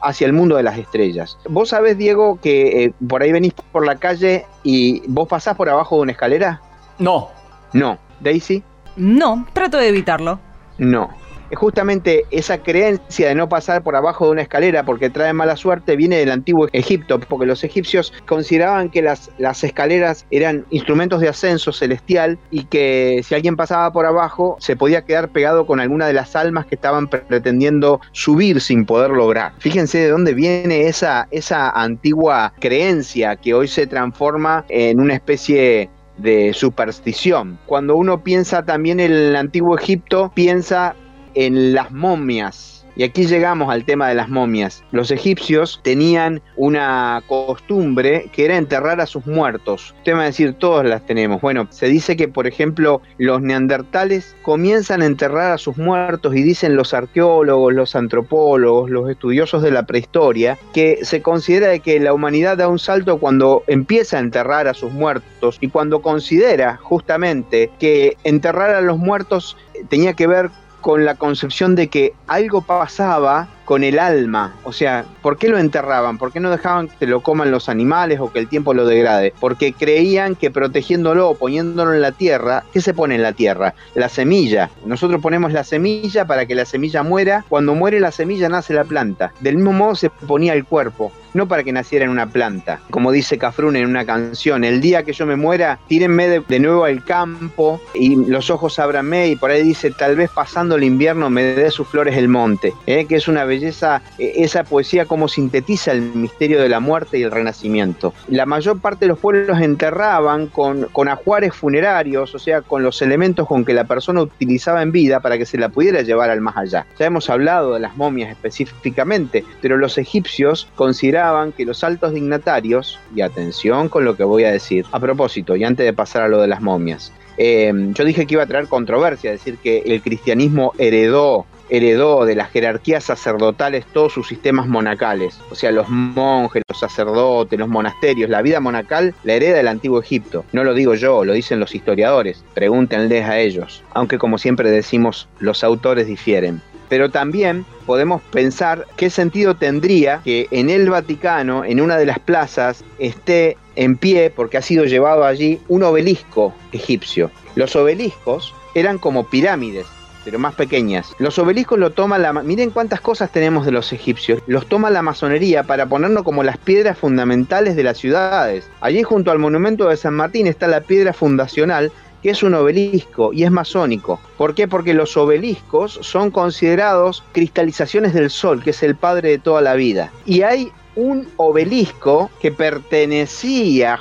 hacia 0.00 0.26
el 0.26 0.32
mundo 0.32 0.56
de 0.56 0.62
las 0.62 0.78
estrellas. 0.78 1.38
Vos 1.48 1.70
sabés, 1.70 1.96
Diego, 1.98 2.38
que 2.40 2.84
eh, 2.84 2.92
por 3.08 3.22
ahí 3.22 3.32
venís 3.32 3.52
por 3.72 3.86
la 3.86 3.96
calle 3.96 4.46
y 4.62 5.02
vos 5.08 5.28
pasás 5.28 5.56
por 5.56 5.68
abajo 5.68 5.96
de 5.96 6.02
una 6.02 6.12
escalera? 6.12 6.60
No. 6.98 7.28
No. 7.72 7.98
Daisy? 8.20 8.62
No, 8.96 9.46
trato 9.52 9.76
de 9.76 9.88
evitarlo. 9.88 10.40
No 10.78 11.10
justamente 11.56 12.24
esa 12.30 12.58
creencia 12.58 13.28
de 13.28 13.34
no 13.34 13.48
pasar 13.48 13.82
por 13.82 13.96
abajo 13.96 14.26
de 14.26 14.32
una 14.32 14.42
escalera 14.42 14.84
porque 14.84 15.10
trae 15.10 15.32
mala 15.32 15.56
suerte 15.56 15.96
viene 15.96 16.16
del 16.16 16.30
antiguo 16.30 16.68
Egipto, 16.72 17.18
porque 17.20 17.46
los 17.46 17.64
egipcios 17.64 18.12
consideraban 18.26 18.90
que 18.90 19.02
las, 19.02 19.30
escaleras 19.62 20.26
eran 20.30 20.66
instrumentos 20.70 21.20
de 21.20 21.28
ascenso 21.28 21.72
celestial 21.72 22.38
y 22.50 22.64
que 22.64 23.22
si 23.24 23.34
alguien 23.34 23.56
pasaba 23.56 23.92
por 23.92 24.06
abajo 24.06 24.56
se 24.60 24.76
podía 24.76 25.04
quedar 25.04 25.30
pegado 25.30 25.66
con 25.66 25.80
alguna 25.80 26.06
de 26.06 26.12
las 26.12 26.36
almas 26.36 26.66
que 26.66 26.74
estaban 26.74 27.08
pretendiendo 27.08 28.00
subir 28.12 28.60
sin 28.60 28.84
poder 28.84 29.10
lograr. 29.10 29.52
Fíjense 29.58 29.98
de 29.98 30.08
dónde 30.08 30.34
viene 30.34 30.86
esa 30.86 31.26
antigua 31.70 32.52
creencia 32.60 33.36
que 33.36 33.54
hoy 33.54 33.68
se 33.68 33.86
transforma 33.86 34.64
en 34.68 35.00
una 35.00 35.14
especie 35.14 35.90
de 36.18 36.52
superstición. 36.52 37.58
Cuando 37.66 37.96
uno 37.96 38.22
piensa 38.22 38.64
también 38.64 39.00
en 39.00 39.12
el 39.12 39.36
antiguo 39.36 39.76
Egipto, 39.78 40.30
piensa 40.34 40.94
en 41.34 41.74
las 41.74 41.90
momias. 41.90 42.78
Y 42.98 43.04
aquí 43.04 43.26
llegamos 43.26 43.72
al 43.72 43.84
tema 43.84 44.08
de 44.08 44.16
las 44.16 44.28
momias. 44.28 44.82
Los 44.90 45.12
egipcios 45.12 45.78
tenían 45.84 46.42
una 46.56 47.22
costumbre 47.28 48.28
que 48.32 48.44
era 48.44 48.56
enterrar 48.56 49.00
a 49.00 49.06
sus 49.06 49.24
muertos. 49.24 49.94
Usted 49.98 50.14
va 50.14 50.22
a 50.22 50.24
decir, 50.24 50.54
todos 50.54 50.84
las 50.84 51.06
tenemos. 51.06 51.40
Bueno, 51.40 51.68
se 51.70 51.86
dice 51.86 52.16
que, 52.16 52.26
por 52.26 52.48
ejemplo, 52.48 53.00
los 53.16 53.40
neandertales 53.40 54.34
comienzan 54.42 55.02
a 55.02 55.06
enterrar 55.06 55.52
a 55.52 55.58
sus 55.58 55.76
muertos 55.76 56.34
y 56.34 56.42
dicen 56.42 56.74
los 56.74 56.92
arqueólogos, 56.92 57.72
los 57.72 57.94
antropólogos, 57.94 58.90
los 58.90 59.08
estudiosos 59.08 59.62
de 59.62 59.70
la 59.70 59.86
prehistoria, 59.86 60.58
que 60.74 60.98
se 61.02 61.22
considera 61.22 61.78
que 61.78 62.00
la 62.00 62.12
humanidad 62.12 62.56
da 62.56 62.66
un 62.66 62.80
salto 62.80 63.20
cuando 63.20 63.62
empieza 63.68 64.16
a 64.16 64.20
enterrar 64.20 64.66
a 64.66 64.74
sus 64.74 64.90
muertos 64.90 65.58
y 65.60 65.68
cuando 65.68 66.02
considera 66.02 66.78
justamente 66.82 67.70
que 67.78 68.16
enterrar 68.24 68.74
a 68.74 68.80
los 68.80 68.98
muertos 68.98 69.56
tenía 69.88 70.14
que 70.14 70.26
ver 70.26 70.50
con 70.88 71.04
la 71.04 71.16
concepción 71.16 71.74
de 71.74 71.88
que 71.88 72.14
algo 72.26 72.62
pasaba 72.62 73.46
con 73.68 73.84
el 73.84 73.98
alma. 73.98 74.54
O 74.64 74.72
sea, 74.72 75.04
¿por 75.20 75.36
qué 75.36 75.46
lo 75.46 75.58
enterraban? 75.58 76.16
¿Por 76.16 76.32
qué 76.32 76.40
no 76.40 76.50
dejaban 76.50 76.88
que 76.88 77.06
lo 77.06 77.20
coman 77.20 77.50
los 77.50 77.68
animales 77.68 78.18
o 78.18 78.32
que 78.32 78.38
el 78.38 78.48
tiempo 78.48 78.72
lo 78.72 78.86
degrade? 78.86 79.34
Porque 79.38 79.74
creían 79.74 80.36
que 80.36 80.50
protegiéndolo, 80.50 81.34
poniéndolo 81.34 81.92
en 81.92 82.00
la 82.00 82.12
tierra, 82.12 82.64
¿qué 82.72 82.80
se 82.80 82.94
pone 82.94 83.16
en 83.16 83.22
la 83.22 83.34
tierra? 83.34 83.74
La 83.94 84.08
semilla. 84.08 84.70
Nosotros 84.86 85.20
ponemos 85.20 85.52
la 85.52 85.64
semilla 85.64 86.24
para 86.24 86.46
que 86.46 86.54
la 86.54 86.64
semilla 86.64 87.02
muera. 87.02 87.44
Cuando 87.46 87.74
muere 87.74 88.00
la 88.00 88.10
semilla 88.10 88.48
nace 88.48 88.72
la 88.72 88.84
planta. 88.84 89.34
Del 89.40 89.56
mismo 89.56 89.74
modo 89.74 89.94
se 89.96 90.08
ponía 90.08 90.54
el 90.54 90.64
cuerpo 90.64 91.12
no 91.34 91.46
para 91.46 91.64
que 91.64 91.72
naciera 91.72 92.04
en 92.04 92.10
una 92.10 92.26
planta. 92.26 92.80
Como 92.90 93.12
dice 93.12 93.38
Cafrún 93.38 93.76
en 93.76 93.86
una 93.86 94.04
canción, 94.04 94.64
el 94.64 94.80
día 94.80 95.02
que 95.02 95.12
yo 95.12 95.26
me 95.26 95.36
muera, 95.36 95.78
tírenme 95.88 96.28
de, 96.40 96.58
nuevo 96.58 96.84
al 96.84 97.04
campo 97.04 97.80
y 97.94 98.16
los 98.16 98.50
ojos 98.50 98.78
ábranme 98.78 99.28
y 99.28 99.36
por 99.36 99.50
ahí 99.50 99.62
dice, 99.62 99.90
tal 99.90 100.16
vez 100.16 100.30
pasando 100.30 100.74
el 100.74 100.84
invierno 100.84 101.30
me 101.30 101.42
dé 101.42 101.70
sus 101.70 101.86
flores 101.86 102.16
el 102.16 102.28
monte, 102.28 102.74
¿eh? 102.86 103.06
que 103.06 103.16
es 103.16 103.28
una 103.28 103.44
belleza, 103.44 103.57
e, 103.62 104.42
esa 104.42 104.64
poesía 104.64 105.06
como 105.06 105.28
sintetiza 105.28 105.92
el 105.92 106.02
misterio 106.02 106.60
de 106.60 106.68
la 106.68 106.80
muerte 106.80 107.18
y 107.18 107.22
el 107.22 107.30
renacimiento. 107.30 108.14
La 108.28 108.46
mayor 108.46 108.80
parte 108.80 109.04
de 109.04 109.08
los 109.08 109.18
pueblos 109.18 109.60
enterraban 109.60 110.46
con, 110.46 110.84
con 110.92 111.08
ajuares 111.08 111.54
funerarios, 111.54 112.34
o 112.34 112.38
sea, 112.38 112.62
con 112.62 112.82
los 112.82 113.02
elementos 113.02 113.46
con 113.46 113.64
que 113.64 113.74
la 113.74 113.84
persona 113.84 114.22
utilizaba 114.22 114.82
en 114.82 114.92
vida 114.92 115.20
para 115.20 115.38
que 115.38 115.46
se 115.46 115.58
la 115.58 115.68
pudiera 115.68 116.02
llevar 116.02 116.30
al 116.30 116.40
más 116.40 116.56
allá. 116.56 116.86
Ya 116.98 117.06
hemos 117.06 117.30
hablado 117.30 117.74
de 117.74 117.80
las 117.80 117.96
momias 117.96 118.30
específicamente, 118.30 119.44
pero 119.60 119.76
los 119.76 119.98
egipcios 119.98 120.68
consideraban 120.74 121.52
que 121.52 121.64
los 121.64 121.84
altos 121.84 122.14
dignatarios, 122.14 122.98
y 123.14 123.20
atención 123.20 123.88
con 123.88 124.04
lo 124.04 124.16
que 124.16 124.24
voy 124.24 124.44
a 124.44 124.50
decir, 124.50 124.84
a 124.92 125.00
propósito, 125.00 125.56
y 125.56 125.64
antes 125.64 125.84
de 125.84 125.92
pasar 125.92 126.22
a 126.22 126.28
lo 126.28 126.40
de 126.40 126.48
las 126.48 126.60
momias, 126.60 127.12
eh, 127.36 127.72
yo 127.94 128.04
dije 128.04 128.26
que 128.26 128.34
iba 128.34 128.42
a 128.42 128.46
traer 128.46 128.66
controversia, 128.66 129.30
decir 129.30 129.58
que 129.58 129.78
el 129.86 130.02
cristianismo 130.02 130.72
heredó 130.76 131.46
heredó 131.70 132.24
de 132.24 132.34
las 132.34 132.50
jerarquías 132.50 133.04
sacerdotales 133.04 133.84
todos 133.92 134.12
sus 134.12 134.28
sistemas 134.28 134.66
monacales, 134.66 135.38
o 135.50 135.54
sea, 135.54 135.70
los 135.70 135.88
monjes, 135.88 136.62
los 136.68 136.80
sacerdotes, 136.80 137.58
los 137.58 137.68
monasterios, 137.68 138.30
la 138.30 138.42
vida 138.42 138.60
monacal 138.60 139.14
la 139.24 139.34
hereda 139.34 139.56
del 139.56 139.68
antiguo 139.68 140.00
Egipto. 140.00 140.44
No 140.52 140.64
lo 140.64 140.74
digo 140.74 140.94
yo, 140.94 141.24
lo 141.24 141.32
dicen 141.32 141.60
los 141.60 141.74
historiadores, 141.74 142.44
pregúntenles 142.54 143.24
a 143.24 143.38
ellos, 143.38 143.82
aunque 143.94 144.18
como 144.18 144.38
siempre 144.38 144.70
decimos, 144.70 145.28
los 145.38 145.64
autores 145.64 146.06
difieren. 146.06 146.60
Pero 146.88 147.10
también 147.10 147.66
podemos 147.84 148.22
pensar 148.32 148.86
qué 148.96 149.10
sentido 149.10 149.54
tendría 149.54 150.22
que 150.24 150.48
en 150.50 150.70
el 150.70 150.88
Vaticano, 150.88 151.64
en 151.64 151.80
una 151.80 151.98
de 151.98 152.06
las 152.06 152.18
plazas, 152.18 152.82
esté 152.98 153.58
en 153.76 153.96
pie, 153.96 154.30
porque 154.34 154.56
ha 154.56 154.62
sido 154.62 154.84
llevado 154.84 155.24
allí, 155.24 155.60
un 155.68 155.82
obelisco 155.82 156.54
egipcio. 156.72 157.30
Los 157.54 157.76
obeliscos 157.76 158.54
eran 158.74 158.98
como 158.98 159.28
pirámides, 159.28 159.86
pero 160.28 160.38
más 160.38 160.54
pequeñas. 160.54 161.14
Los 161.18 161.38
obeliscos 161.38 161.78
lo 161.78 161.88
toma 161.88 162.18
la... 162.18 162.34
Miren 162.34 162.68
cuántas 162.68 163.00
cosas 163.00 163.32
tenemos 163.32 163.64
de 163.64 163.72
los 163.72 163.94
egipcios. 163.94 164.42
Los 164.46 164.66
toma 164.66 164.90
la 164.90 165.00
masonería 165.00 165.62
para 165.62 165.86
ponernos 165.86 166.22
como 166.22 166.42
las 166.42 166.58
piedras 166.58 166.98
fundamentales 166.98 167.76
de 167.76 167.82
las 167.82 167.96
ciudades. 167.96 168.68
Allí 168.82 169.02
junto 169.02 169.30
al 169.30 169.38
monumento 169.38 169.88
de 169.88 169.96
San 169.96 170.12
Martín 170.12 170.46
está 170.46 170.68
la 170.68 170.82
piedra 170.82 171.14
fundacional 171.14 171.90
que 172.22 172.28
es 172.28 172.42
un 172.42 172.52
obelisco 172.52 173.32
y 173.32 173.44
es 173.44 173.50
masónico. 173.50 174.20
¿Por 174.36 174.54
qué? 174.54 174.68
Porque 174.68 174.92
los 174.92 175.16
obeliscos 175.16 175.98
son 176.02 176.30
considerados 176.30 177.24
cristalizaciones 177.32 178.12
del 178.12 178.28
sol, 178.28 178.62
que 178.62 178.70
es 178.70 178.82
el 178.82 178.96
padre 178.96 179.30
de 179.30 179.38
toda 179.38 179.62
la 179.62 179.76
vida. 179.76 180.12
Y 180.26 180.42
hay 180.42 180.70
un 180.94 181.26
obelisco 181.36 182.28
que 182.38 182.52
pertenecía 182.52 183.96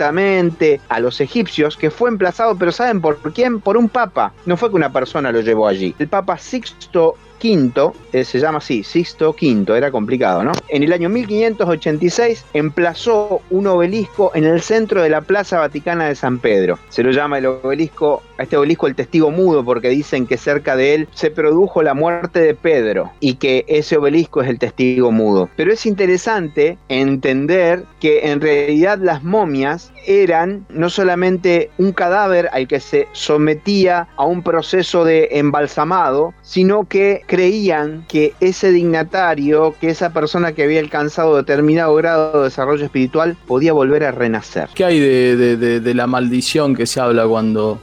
a 0.00 1.00
los 1.00 1.20
egipcios, 1.20 1.76
que 1.76 1.90
fue 1.90 2.10
emplazado, 2.10 2.56
pero 2.56 2.72
¿saben 2.72 3.00
por 3.00 3.18
quién? 3.32 3.60
Por 3.60 3.76
un 3.76 3.88
papa. 3.88 4.32
No 4.46 4.56
fue 4.56 4.70
que 4.70 4.76
una 4.76 4.92
persona 4.92 5.32
lo 5.32 5.40
llevó 5.40 5.68
allí. 5.68 5.94
El 5.98 6.08
papa 6.08 6.38
Sixto 6.38 7.16
V, 7.42 7.92
eh, 8.12 8.24
se 8.24 8.38
llama 8.38 8.58
así, 8.58 8.82
Sixto 8.84 9.30
V, 9.30 9.76
era 9.76 9.90
complicado, 9.90 10.44
¿no? 10.44 10.52
En 10.68 10.82
el 10.82 10.92
año 10.92 11.08
1586 11.08 12.44
emplazó 12.52 13.40
un 13.50 13.66
obelisco 13.66 14.30
en 14.34 14.44
el 14.44 14.60
centro 14.60 15.02
de 15.02 15.08
la 15.08 15.22
Plaza 15.22 15.58
Vaticana 15.58 16.08
de 16.08 16.14
San 16.14 16.38
Pedro. 16.38 16.78
Se 16.88 17.02
lo 17.02 17.10
llama 17.10 17.38
el 17.38 17.46
obelisco, 17.46 18.22
a 18.40 18.44
este 18.44 18.56
obelisco 18.56 18.86
el 18.86 18.94
testigo 18.94 19.30
mudo, 19.30 19.64
porque 19.64 19.90
dicen 19.90 20.26
que 20.26 20.38
cerca 20.38 20.74
de 20.74 20.94
él 20.94 21.08
se 21.12 21.30
produjo 21.30 21.82
la 21.82 21.92
muerte 21.92 22.40
de 22.40 22.54
Pedro 22.54 23.12
y 23.20 23.34
que 23.34 23.64
ese 23.68 23.98
obelisco 23.98 24.40
es 24.40 24.48
el 24.48 24.58
testigo 24.58 25.12
mudo. 25.12 25.50
Pero 25.56 25.72
es 25.72 25.84
interesante 25.84 26.78
entender 26.88 27.84
que 28.00 28.30
en 28.30 28.40
realidad 28.40 28.98
las 28.98 29.22
momias 29.22 29.92
eran 30.06 30.64
no 30.70 30.88
solamente 30.88 31.70
un 31.76 31.92
cadáver 31.92 32.48
al 32.52 32.66
que 32.66 32.80
se 32.80 33.08
sometía 33.12 34.08
a 34.16 34.24
un 34.24 34.42
proceso 34.42 35.04
de 35.04 35.28
embalsamado, 35.32 36.32
sino 36.40 36.88
que 36.88 37.22
creían 37.26 38.06
que 38.08 38.32
ese 38.40 38.72
dignatario, 38.72 39.74
que 39.80 39.90
esa 39.90 40.14
persona 40.14 40.52
que 40.52 40.62
había 40.62 40.80
alcanzado 40.80 41.36
determinado 41.36 41.94
grado 41.94 42.38
de 42.38 42.44
desarrollo 42.44 42.84
espiritual, 42.84 43.36
podía 43.46 43.74
volver 43.74 44.04
a 44.04 44.12
renacer. 44.12 44.70
¿Qué 44.74 44.84
hay 44.84 44.98
de, 44.98 45.94
la 45.94 46.06
maldición 46.06 46.74
que 46.74 46.86
se 46.86 47.00
habla 47.00 47.26
cuando 47.26 47.80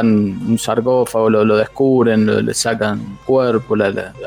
sacan 0.00 0.40
un 0.48 0.58
sarcófago, 0.58 1.30
lo, 1.30 1.56
descubren, 1.56 2.46
le 2.46 2.54
sacan 2.54 3.18
cuerpo? 3.24 3.76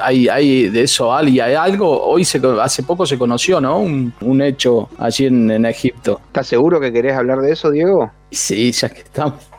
¿hay, 0.02 0.28
¿Hay 0.28 0.70
de 0.70 0.84
eso 0.84 1.14
hay 1.14 1.40
algo? 1.40 2.02
Hoy 2.04 2.26
se, 2.26 2.42
hace 2.62 2.84
poco 2.84 3.06
se 3.06 3.18
conoció, 3.18 3.60
¿no? 3.60 3.80
Un, 3.80 4.42
hecho 4.42 4.90
allí 4.98 5.26
en, 5.26 5.50
en 5.52 5.66
Egipto. 5.66 6.20
¿Estás 6.28 6.48
seguro 6.48 6.80
que 6.80 6.92
querés 6.92 7.16
hablar 7.16 7.40
de 7.40 7.52
eso, 7.52 7.72
Diego? 7.72 8.12
Sí, 8.32 8.72
ya 8.72 8.90
que 8.90 9.00
estamos. 9.00 9.53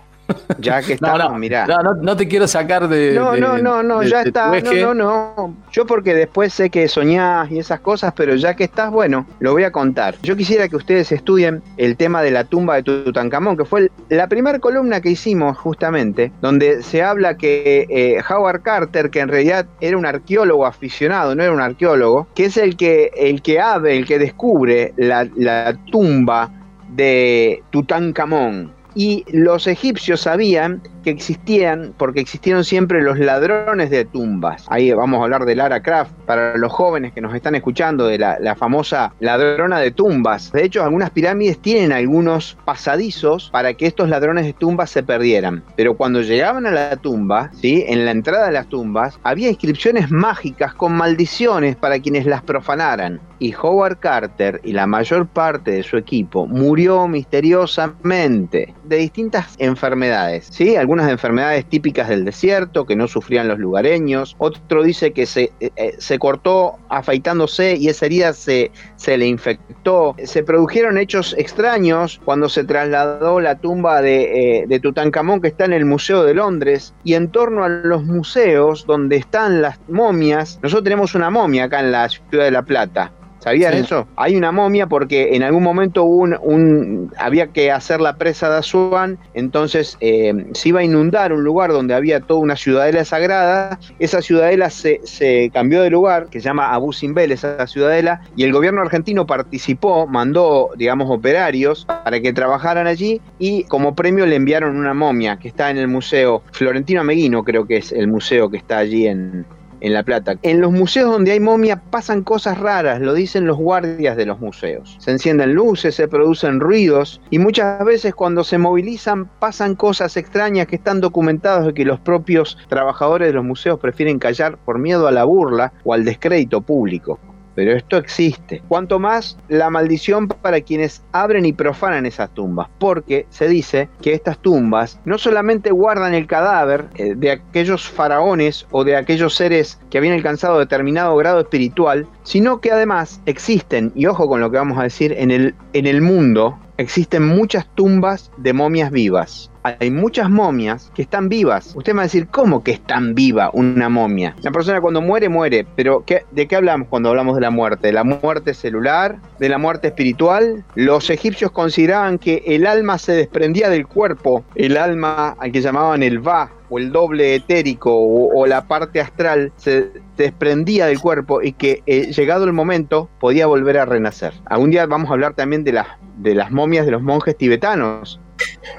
Ya 0.59 0.83
que 0.83 0.93
estamos, 0.95 1.19
no, 1.19 1.39
mirá. 1.39 1.67
No, 1.67 1.95
no, 1.95 2.17
te 2.17 2.29
quiero 2.29 2.47
sacar 2.47 2.89
de. 2.89 3.13
No, 3.15 3.37
no, 3.37 3.59
no, 3.59 3.83
no, 3.83 4.03
ya 4.03 4.23
está. 4.23 4.51
No, 4.61 4.73
no, 4.73 4.95
no. 4.95 5.57
Yo 5.73 5.87
porque 5.87 6.15
después 6.15 6.53
sé 6.53 6.71
que 6.71 6.89
soñás 6.89 7.51
y 7.51 7.59
esas 7.59 7.81
cosas, 7.81 8.13
pero 8.17 8.35
ya 8.37 8.55
que 8.55 8.65
estás, 8.65 8.91
bueno, 8.91 9.27
lo 9.41 9.53
voy 9.53 9.65
a 9.65 9.73
contar. 9.73 10.17
Yo 10.23 10.37
quisiera 10.37 10.69
que 10.69 10.77
ustedes 10.77 11.13
estudien 11.13 11.63
el 11.77 11.97
tema 11.97 12.23
de 12.23 12.31
la 12.31 12.45
tumba 12.45 12.77
de 12.77 12.83
Tutankamón, 12.83 13.57
que 13.57 13.65
fue 13.65 13.91
la 14.09 14.29
primera 14.29 14.59
columna 14.59 15.01
que 15.01 15.11
hicimos 15.11 15.57
justamente, 15.59 16.33
donde 16.41 16.83
se 16.83 17.03
habla 17.03 17.37
que 17.37 17.87
eh, 17.89 18.23
Howard 18.29 18.63
Carter, 18.63 19.11
que 19.11 19.21
en 19.21 19.29
realidad 19.29 19.67
era 19.81 19.97
un 19.97 20.07
arqueólogo 20.07 20.67
aficionado, 20.67 21.35
no 21.35 21.43
era 21.43 21.53
un 21.53 21.61
arqueólogo, 21.61 22.29
que 22.35 22.47
es 22.47 22.57
el 22.57 22.77
que, 22.77 23.11
el 23.17 23.43
que 23.43 23.61
abre, 23.61 23.97
el 23.97 24.07
que 24.07 24.19
descubre 24.19 24.93
la, 24.97 25.29
la 25.37 25.77
tumba 25.91 26.51
de 26.95 27.63
Tutankamón. 27.71 28.73
Y 28.95 29.25
los 29.33 29.67
egipcios 29.67 30.21
sabían 30.23 30.83
que 31.05 31.11
existían, 31.11 31.95
porque 31.97 32.21
existieron 32.21 32.65
siempre 32.65 33.03
los 33.03 33.19
ladrones 33.19 33.91
de 33.91 34.05
tumbas. 34.05 34.67
Ahí 34.69 34.93
vamos 34.93 35.21
a 35.21 35.25
hablar 35.25 35.45
de 35.45 35.55
Lara 35.55 35.83
Croft, 35.83 36.11
para 36.27 36.57
los 36.57 36.73
jóvenes 36.73 37.13
que 37.13 37.21
nos 37.21 37.35
están 37.35 37.55
escuchando, 37.55 38.07
de 38.07 38.19
la, 38.19 38.57
famosa 38.57 39.13
ladrona 39.21 39.79
de 39.81 39.91
tumbas. 39.91 40.51
De 40.53 40.65
hecho, 40.65 40.83
algunas 40.83 41.11
pirámides 41.11 41.59
tienen 41.59 41.93
algunos 41.93 42.57
pasadizos 42.65 43.51
para 43.51 43.75
que 43.75 43.87
estos 43.87 44.09
ladrones 44.09 44.47
de 44.47 44.53
tumbas 44.53 44.91
se 44.91 45.03
perdieran. 45.03 45.63
Pero 45.77 45.97
cuando 45.97 46.23
llegaban 46.23 46.67
a 46.67 46.71
la 46.71 46.97
tumba, 46.97 47.51
¿sí? 47.53 47.85
en 47.87 48.05
la 48.05 48.13
entrada 48.13 48.47
de 48.47 48.53
las 48.53 48.69
tumbas, 48.69 49.19
había 49.23 49.49
inscripciones 49.51 50.11
mágicas 50.11 50.75
con 50.75 50.93
maldiciones 50.93 51.77
para 51.77 51.99
quienes 51.99 52.27
las 52.27 52.43
profanaran. 52.43 53.21
Y 53.39 53.55
Howard 53.55 53.99
Carter 53.99 54.61
y 54.65 54.73
la 54.73 54.87
mayor 54.87 55.27
parte 55.27 55.73
de 55.73 55.83
su 55.83 55.99
equipo 55.99 56.47
murió 56.47 57.07
misteriosamente 57.09 58.73
de 58.85 58.97
distintas 58.97 59.55
enfermedades. 59.59 60.47
¿sí? 60.51 60.77
Unas 60.95 61.11
enfermedades 61.11 61.67
típicas 61.67 62.09
del 62.09 62.25
desierto 62.25 62.87
que 62.87 62.97
no 62.97 63.07
sufrían 63.09 63.49
los 63.49 63.59
lugareños. 63.59 64.35
Otro 64.39 64.83
dice 64.83 65.13
que 65.13 65.27
se, 65.27 65.53
eh, 65.61 65.71
eh, 65.77 65.95
se 65.99 66.19
cortó 66.19 66.79
afeitándose 66.89 67.77
y 67.77 67.89
esa 67.89 68.07
herida 68.07 68.33
se, 68.33 68.71
se 68.97 69.19
le 69.19 69.27
infectó. 69.27 70.15
Se 70.25 70.43
produjeron 70.43 70.99
hechos 70.99 71.35
extraños 71.39 72.21
cuando 72.25 72.49
se 72.49 72.65
trasladó 72.65 73.41
la 73.41 73.57
tumba 73.57 74.01
de, 74.01 74.61
eh, 74.61 74.65
de 74.67 74.81
Tutankamón 74.81 75.41
que 75.41 75.49
está 75.49 75.65
en 75.67 75.73
el 75.73 75.85
Museo 75.85 76.25
de 76.25 76.35
Londres 76.35 76.95
y 77.05 77.15
en 77.15 77.29
torno 77.31 77.65
a 77.65 77.69
los 77.69 78.05
museos 78.05 78.87
donde 78.87 79.17
están 79.17 79.61
las 79.61 79.79
momias, 79.89 80.59
nosotros 80.63 80.85
tenemos 80.85 81.15
una 81.15 81.31
momia 81.31 81.65
acá 81.65 81.81
en 81.81 81.93
la 81.93 82.09
ciudad 82.09 82.45
de 82.45 82.51
La 82.51 82.63
Plata 82.63 83.13
¿Sabías 83.45 83.75
eso? 83.75 84.09
Hay 84.17 84.37
una 84.37 84.53
momia 84.53 84.87
porque 84.87 85.37
en 85.37 85.43
algún 85.43 85.63
momento 85.63 86.05
un, 86.05 87.13
había 87.19 87.49
que 87.49 87.71
hacer 87.71 88.01
la 88.01 88.17
presa 88.17 88.49
de 88.49 88.57
Asuán, 88.57 89.19
entonces 89.35 89.99
eh, 90.01 90.47
se 90.55 90.71
iba 90.71 90.81
a 90.81 90.83
inundar 90.83 91.31
un 91.31 91.45
lugar 91.45 91.71
donde 91.71 91.93
había 91.93 92.21
toda 92.21 92.41
una 92.41 92.57
ciudadela 92.57 93.05
sagrada. 93.05 93.79
Esa 93.99 94.23
ciudadela 94.23 94.71
se, 94.71 95.03
se 95.05 95.51
cambió 95.53 95.83
de 95.83 95.91
lugar, 95.91 96.29
que 96.31 96.41
se 96.41 96.47
llama 96.47 96.73
Abu 96.73 96.95
Simbel, 96.95 97.33
esa 97.33 97.67
ciudadela, 97.67 98.23
y 98.35 98.45
el 98.45 98.53
gobierno 98.55 98.81
argentino 98.81 99.27
participó, 99.27 100.07
mandó, 100.07 100.71
digamos, 100.79 101.11
operarios 101.11 101.85
para 101.85 102.21
que 102.21 102.33
trabajaran 102.33 102.87
allí 102.87 103.21
y 103.39 103.65
como 103.65 103.95
premio 103.95 104.25
le 104.25 104.37
enviaron 104.37 104.75
una 104.75 104.95
momia 104.95 105.37
que 105.37 105.49
está 105.49 105.69
en 105.69 105.77
el 105.77 105.89
museo 105.89 106.43
Florentino 106.53 107.03
Ameguino, 107.03 107.45
creo 107.45 107.67
que 107.67 107.77
es 107.77 107.93
el 107.93 108.09
museo 108.09 108.49
que 108.49 108.57
está 108.57 108.79
allí 108.79 109.07
en, 109.07 109.45
en 109.85 109.93
La 109.93 110.03
Plata. 110.03 110.37
En 110.43 110.63
los 110.63 110.73
museos 110.73 111.13
donde 111.13 111.33
hay 111.33 111.41
momia 111.41 111.77
pasan 111.77 112.23
cosas 112.23 112.59
raras, 112.59 113.03
lo 113.03 113.13
dicen 113.13 113.47
los 113.47 113.59
guardias 113.59 114.17
de 114.17 114.25
los 114.25 114.41
museos. 114.41 114.97
Se 114.99 115.11
encienden 115.11 115.53
luces, 115.53 115.95
se 115.95 116.09
producen 116.09 116.59
ruidos 116.59 117.21
y 117.29 117.39
muchas 117.39 117.85
veces 117.85 118.15
cuando 118.15 118.45
se 118.45 118.57
movilizan 118.57 119.27
pasan 119.39 119.75
cosas 119.75 120.17
extrañas 120.17 120.67
que 120.69 120.77
están 120.77 121.03
documentadas 121.03 121.69
y 121.69 121.75
que 121.75 121.85
los 121.85 122.01
propios 122.01 122.57
trabajadores 122.69 123.29
de 123.29 123.35
los 123.35 123.45
museos 123.45 123.79
prefieren 123.79 124.19
callar 124.19 124.57
por 124.57 124.79
miedo 124.79 125.07
a 125.07 125.13
la 125.13 125.25
burla 125.25 125.75
o 125.85 125.93
al 125.93 126.07
descrédito 126.07 126.63
público 126.63 127.21
pero 127.55 127.73
esto 127.73 127.97
existe. 127.97 128.63
Cuanto 128.69 128.99
más 128.99 129.39
la 129.49 129.71
maldición 129.71 130.29
para 130.29 130.61
quienes 130.61 131.03
abren 131.13 131.47
y 131.47 131.53
profanan 131.53 132.07
esas 132.07 132.33
tumbas, 132.35 132.69
porque 132.79 133.27
se 133.31 133.49
dice 133.49 133.89
que 134.03 134.13
estas 134.13 134.39
tumbas 134.39 135.01
no 135.05 135.19
solamente 135.19 135.71
guardan 135.71 136.15
el 136.15 136.27
cadáver 136.27 136.87
eh, 136.97 137.15
de 137.17 137.33
aquellos 137.33 137.89
faraones 137.89 138.67
o 138.71 138.85
de 138.85 138.97
aquellos 138.97 139.35
seres 139.35 139.81
que 139.91 139.99
habían 139.99 140.15
alcanzado 140.15 140.59
determinado 140.59 141.17
grado 141.17 141.41
espiritual, 141.41 142.07
sino 142.23 142.61
que 142.61 142.73
además 142.73 143.21
existen, 143.27 143.93
y 143.95 144.07
ojo 144.07 144.29
con 144.29 144.41
lo 144.41 144.51
que 144.51 144.59
vamos 144.59 144.79
a 144.79 144.85
decir, 144.85 145.15
en 145.17 145.31
el, 145.31 145.55
en 145.73 145.87
el 145.87 146.01
mundo 146.01 146.59
existen 146.77 147.27
muchas 147.27 147.67
tumbas 147.75 148.31
de 148.37 148.53
momias 148.53 148.91
vivas. 148.91 149.51
Hay 149.65 149.91
muchas 149.91 150.29
momias 150.29 150.93
que 150.95 151.01
están 151.01 151.31
vivas. 151.31 151.73
Usted 151.75 151.95
me 151.95 151.97
va 151.97 152.03
a 152.03 152.05
decir, 152.05 152.29
¿cómo 152.29 152.63
que 152.63 152.73
están 152.73 153.15
viva 153.15 153.49
una 153.55 153.89
momia? 153.89 154.37
La 154.43 154.51
persona 154.51 154.79
cuando 154.83 155.01
muere, 155.01 155.31
muere. 155.31 155.67
Pero 155.75 156.05
¿de 156.33 156.47
qué 156.47 156.57
hablamos 156.57 156.89
cuando 156.89 157.09
hablamos 157.09 157.35
de 157.35 157.41
la 157.41 157.51
muerte? 157.51 157.87
¿De 157.87 157.95
la 157.95 158.05
muerte 158.05 158.53
celular? 158.53 159.17
¿De 159.39 159.49
la 159.49 159.57
muerte 159.57 159.89
espiritual? 159.89 160.63
Los 160.75 161.09
egipcios 161.09 161.51
consideraban 161.51 162.19
que 162.19 162.43
el 162.47 162.67
alma 162.67 162.99
se 162.99 163.13
desprendía 163.13 163.71
del 163.71 163.87
cuerpo. 163.87 164.45
El 164.55 164.77
alma 164.77 165.35
al 165.39 165.51
que 165.51 165.63
llamaban 165.63 166.03
el 166.03 166.27
Va, 166.27 166.51
o 166.69 166.79
el 166.79 166.93
doble 166.93 167.35
etérico 167.35 167.91
o, 167.95 168.47
la 168.47 168.67
parte 168.67 169.01
astral 169.01 169.51
se 169.57 169.89
desprendía 170.19 170.87
del 170.87 171.01
cuerpo 171.01 171.41
y 171.41 171.53
que 171.53 171.83
eh, 171.87 172.13
llegado 172.13 172.45
el 172.45 172.53
momento 172.53 173.09
podía 173.19 173.47
volver 173.47 173.79
a 173.79 173.87
renacer. 173.87 174.35
Algún 174.45 174.71
día 174.71 174.85
vamos 174.85 175.09
a 175.09 175.15
hablar 175.15 175.33
también 175.33 175.65
de 175.65 175.83
de 176.19 176.35
las 176.35 176.51
momias 176.51 176.85
de 176.85 176.93
los 176.93 177.03
monjes 177.03 177.37
tibetanos 177.37 178.21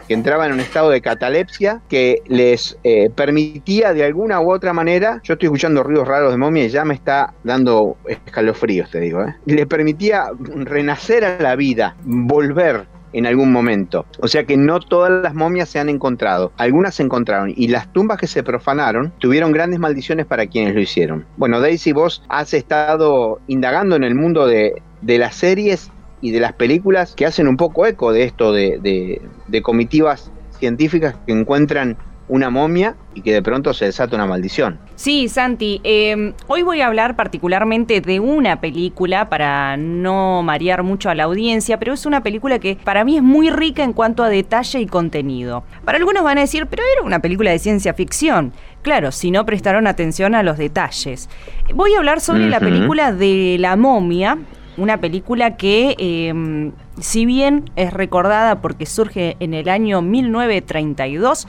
que 0.07 0.13
entraban 0.13 0.48
en 0.48 0.53
un 0.53 0.60
estado 0.60 0.89
de 0.89 1.01
catalepsia 1.01 1.81
que 1.89 2.22
les 2.27 2.77
eh, 2.84 3.10
permitía 3.10 3.93
de 3.93 4.03
alguna 4.03 4.41
u 4.41 4.51
otra 4.51 4.74
manera, 4.74 5.22
yo 5.24 5.34
estoy 5.34 5.48
escuchando 5.48 5.84
ruidos 5.84 6.07
raros 6.07 6.31
de 6.31 6.38
momia 6.38 6.65
y 6.65 6.69
ya 6.69 6.86
me 6.86 6.93
está 6.93 7.34
dando 7.43 7.98
escalofríos, 8.07 8.89
te 8.91 9.00
digo, 9.00 9.24
¿eh? 9.24 9.36
les 9.45 9.65
permitía 9.65 10.25
renacer 10.39 11.25
a 11.25 11.39
la 11.39 11.55
vida, 11.55 11.95
volver 12.03 12.88
en 13.15 13.25
algún 13.25 13.51
momento. 13.51 14.05
O 14.19 14.27
sea 14.27 14.45
que 14.45 14.57
no 14.57 14.81
todas 14.81 15.24
las 15.24 15.34
momias 15.34 15.69
se 15.69 15.79
han 15.79 15.88
encontrado. 15.88 16.51
Algunas 16.57 16.95
se 16.95 17.03
encontraron 17.03 17.53
y 17.55 17.69
las 17.69 17.91
tumbas 17.93 18.19
que 18.19 18.27
se 18.27 18.43
profanaron 18.43 19.13
tuvieron 19.19 19.53
grandes 19.53 19.79
maldiciones 19.79 20.25
para 20.25 20.48
quienes 20.48 20.75
lo 20.75 20.81
hicieron. 20.81 21.25
Bueno, 21.38 21.62
Daisy, 21.62 21.93
vos 21.93 22.24
has 22.27 22.53
estado 22.53 23.39
indagando 23.48 23.95
en 23.95 24.03
el 24.03 24.15
mundo 24.15 24.45
de, 24.45 24.81
las 25.01 25.36
series 25.36 25.91
y 26.22 26.31
de 26.31 26.39
las 26.39 26.53
películas 26.53 27.13
que 27.15 27.25
hacen 27.25 27.48
un 27.48 27.57
poco 27.57 27.86
eco 27.86 28.12
de 28.12 28.24
esto 28.24 28.51
de, 28.51 29.22
de 29.48 29.62
comitivas 29.62 30.31
científicas 30.57 31.15
que 31.25 31.34
encuentran 31.34 31.98
una 32.27 32.50
momia 32.50 32.95
y 33.13 33.22
que 33.22 33.34
de 33.34 33.41
pronto 33.41 33.74
se 33.74 33.86
desata 33.86 34.15
una 34.15 34.25
maldición. 34.25 34.79
Sí, 34.95 35.29
Santi, 35.29 35.79
em, 35.84 36.34
hoy 36.48 36.63
voy 36.63 36.81
a 36.81 36.88
hablar 36.88 37.15
particularmente 37.15 38.01
de 38.01 38.19
una 38.19 38.62
película 38.62 39.29
para 39.29 39.77
no 39.77 40.41
marear 40.41 40.84
mucho 40.84 41.10
a 41.10 41.15
la 41.15 41.25
audiencia, 41.25 41.77
pero 41.77 41.93
es 41.93 42.05
una 42.05 42.24
película 42.24 42.60
que 42.60 42.77
para 42.84 43.03
mí 43.03 43.17
es 43.17 43.24
muy 43.24 43.50
rica 43.50 43.84
en 43.84 43.93
cuanto 43.93 44.24
a 44.24 44.29
detalle 44.29 44.79
y 44.79 44.88
contenido. 44.88 45.63
Para 45.84 45.98
algunos 45.98 46.24
van 46.24 46.39
a 46.39 46.41
decir, 46.41 46.66
pero 46.68 46.81
era 46.94 47.05
una 47.05 47.20
película 47.20 47.51
de 47.51 47.59
ciencia 47.59 47.94
ficción. 47.94 48.53
Claro, 48.81 49.11
si 49.11 49.31
no 49.31 49.46
prestaron 49.46 49.87
atención 49.87 50.33
a 50.35 50.44
los 50.44 50.57
detalles. 50.57 51.29
Voy 51.74 51.94
a 51.94 51.98
hablar 51.98 52.22
sobre 52.22 52.48
la 52.50 52.59
película 52.59 53.11
de 53.11 53.57
La 53.59 53.75
momia, 53.75 54.37
una 54.77 55.00
película 55.00 55.57
que, 55.57 55.96
em, 55.98 56.72
si 57.00 57.25
bien 57.25 57.70
es 57.75 57.94
recordada 57.94 58.61
porque 58.61 58.85
surge 58.85 59.38
en 59.40 59.53
el 59.53 59.70
año 59.70 60.01
1932, 60.01 61.48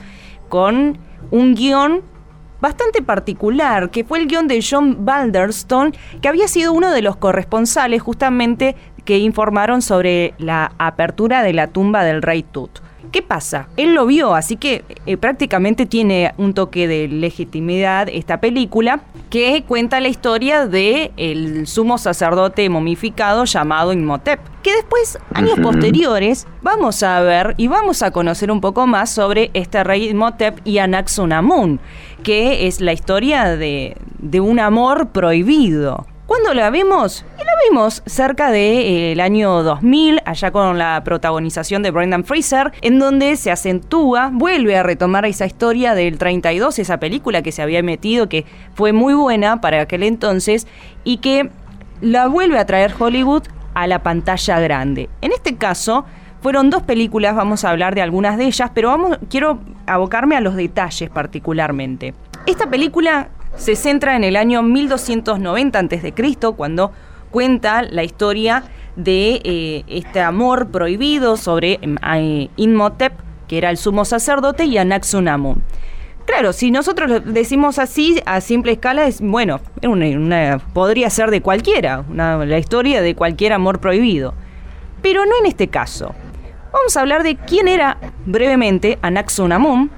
con 0.48 0.98
un 1.30 1.54
guion 1.54 2.02
bastante 2.60 3.02
particular, 3.02 3.90
que 3.90 4.04
fue 4.04 4.18
el 4.18 4.26
guion 4.26 4.48
de 4.48 4.64
John 4.68 5.04
Balderstone, 5.04 5.92
que 6.20 6.28
había 6.28 6.48
sido 6.48 6.72
uno 6.72 6.90
de 6.90 7.02
los 7.02 7.16
corresponsales 7.16 8.02
justamente 8.02 8.76
que 9.04 9.18
informaron 9.18 9.82
sobre 9.82 10.34
la 10.38 10.72
apertura 10.78 11.42
de 11.42 11.52
la 11.52 11.68
tumba 11.68 12.04
del 12.04 12.22
rey 12.22 12.42
Tut. 12.42 12.80
¿Qué 13.12 13.22
pasa? 13.22 13.68
Él 13.76 13.94
lo 13.94 14.06
vio, 14.06 14.34
así 14.34 14.56
que 14.56 14.84
eh, 15.06 15.16
prácticamente 15.16 15.86
tiene 15.86 16.34
un 16.38 16.54
toque 16.54 16.88
de 16.88 17.08
legitimidad 17.08 18.08
esta 18.08 18.40
película 18.40 19.00
que 19.30 19.64
cuenta 19.66 20.00
la 20.00 20.08
historia 20.08 20.66
de 20.66 21.12
el 21.16 21.66
sumo 21.66 21.98
sacerdote 21.98 22.68
momificado 22.68 23.44
llamado 23.44 23.92
Inhotep, 23.92 24.40
que 24.62 24.74
después, 24.74 25.18
años 25.32 25.58
posteriores, 25.60 26.46
vamos 26.62 27.02
a 27.02 27.20
ver 27.20 27.54
y 27.56 27.68
vamos 27.68 28.02
a 28.02 28.10
conocer 28.10 28.50
un 28.50 28.60
poco 28.60 28.86
más 28.86 29.10
sobre 29.10 29.50
este 29.54 29.82
rey 29.84 30.08
Inhotep 30.10 30.60
y 30.64 30.78
Anaxunamun, 30.78 31.80
que 32.22 32.66
es 32.66 32.80
la 32.80 32.92
historia 32.92 33.56
de, 33.56 33.96
de 34.18 34.40
un 34.40 34.60
amor 34.60 35.08
prohibido. 35.08 36.06
¿Cuándo 36.26 36.54
la 36.54 36.70
vimos? 36.70 37.24
La 37.46 37.52
vimos 37.70 38.02
cerca 38.06 38.50
del 38.50 39.20
año 39.20 39.62
2000, 39.62 40.20
allá 40.24 40.50
con 40.50 40.78
la 40.78 41.00
protagonización 41.04 41.84
de 41.84 41.92
Brendan 41.92 42.24
Fraser, 42.24 42.72
en 42.80 42.98
donde 42.98 43.36
se 43.36 43.52
acentúa, 43.52 44.30
vuelve 44.32 44.76
a 44.76 44.82
retomar 44.82 45.24
esa 45.26 45.46
historia 45.46 45.94
del 45.94 46.18
32, 46.18 46.80
esa 46.80 46.98
película 46.98 47.42
que 47.42 47.52
se 47.52 47.62
había 47.62 47.84
metido, 47.84 48.28
que 48.28 48.46
fue 48.74 48.92
muy 48.92 49.14
buena 49.14 49.60
para 49.60 49.82
aquel 49.82 50.02
entonces, 50.02 50.66
y 51.04 51.18
que 51.18 51.48
la 52.00 52.26
vuelve 52.26 52.58
a 52.58 52.66
traer 52.66 52.92
Hollywood 52.98 53.44
a 53.74 53.86
la 53.86 54.02
pantalla 54.02 54.58
grande. 54.58 55.08
En 55.20 55.30
este 55.30 55.54
caso, 55.54 56.04
fueron 56.40 56.68
dos 56.68 56.82
películas, 56.82 57.36
vamos 57.36 57.64
a 57.64 57.70
hablar 57.70 57.94
de 57.94 58.02
algunas 58.02 58.38
de 58.38 58.46
ellas, 58.46 58.72
pero 58.74 59.20
quiero 59.30 59.60
abocarme 59.86 60.34
a 60.34 60.40
los 60.40 60.56
detalles 60.56 61.10
particularmente. 61.10 62.12
Esta 62.44 62.68
película 62.68 63.28
se 63.54 63.76
centra 63.76 64.16
en 64.16 64.24
el 64.24 64.34
año 64.34 64.64
1290 64.64 65.78
a.C., 65.78 66.12
cuando 66.56 66.90
cuenta 67.30 67.82
la 67.82 68.04
historia 68.04 68.64
de 68.96 69.40
eh, 69.44 69.84
este 69.88 70.20
amor 70.20 70.68
prohibido 70.68 71.36
sobre 71.36 71.78
mm, 71.78 71.96
eh, 72.16 72.50
Inmotep, 72.56 73.12
que 73.48 73.58
era 73.58 73.70
el 73.70 73.76
sumo 73.76 74.04
sacerdote, 74.04 74.64
y 74.64 74.78
Anaxunamun. 74.78 75.62
Claro, 76.26 76.52
si 76.52 76.72
nosotros 76.72 77.22
decimos 77.24 77.78
así, 77.78 78.20
a 78.26 78.40
simple 78.40 78.72
escala, 78.72 79.06
es 79.06 79.20
bueno, 79.20 79.60
podría 80.72 81.08
ser 81.08 81.30
de 81.30 81.40
cualquiera, 81.40 82.04
la 82.12 82.58
historia 82.58 83.00
de 83.00 83.14
cualquier 83.14 83.52
amor 83.52 83.78
prohibido. 83.78 84.34
Pero 85.02 85.24
no 85.24 85.32
en 85.40 85.46
este 85.46 85.68
caso. 85.68 86.16
Vamos 86.72 86.96
a 86.96 87.00
hablar 87.00 87.22
de 87.22 87.36
quién 87.36 87.68
era 87.68 87.96
brevemente 88.26 88.98
Anaxunamun, 89.02 89.90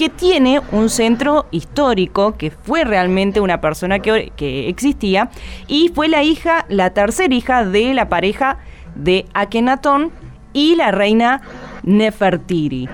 que 0.00 0.08
tiene 0.08 0.62
un 0.72 0.88
centro 0.88 1.44
histórico, 1.50 2.34
que 2.38 2.50
fue 2.50 2.84
realmente 2.84 3.38
una 3.38 3.60
persona 3.60 3.98
que, 3.98 4.32
existía, 4.66 5.28
y 5.68 5.90
fue 5.94 6.08
la 6.08 6.22
hija, 6.22 6.64
la 6.70 6.88
tercera 6.94 7.34
hija 7.34 7.66
de 7.66 7.92
la 7.92 8.08
pareja 8.08 8.56
de 8.94 9.26
Akenatón 9.34 10.10
y 10.54 10.74
la 10.76 10.90
reina 10.90 11.42
Nefertiri. 11.82 12.88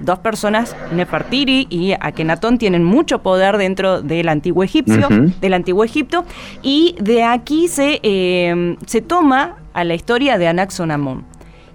Dos 0.00 0.18
personas, 0.18 0.74
Nefertiri 0.92 1.68
y 1.70 1.92
Akenatón, 1.92 2.58
tienen 2.58 2.82
mucho 2.82 3.22
poder 3.22 3.56
dentro 3.56 4.02
del 4.02 4.30
antiguo 4.30 4.64
egipcio, 4.64 5.06
del 5.40 5.54
antiguo 5.54 5.84
Egipto, 5.84 6.24
y 6.60 6.96
de 6.98 7.22
aquí 7.22 7.68
se, 7.68 8.00
eh, 8.02 8.76
se 8.84 9.00
toma 9.00 9.58
a 9.74 9.84
la 9.84 9.94
historia 9.94 10.38
de 10.38 10.48
Anaxonamun, 10.48 11.24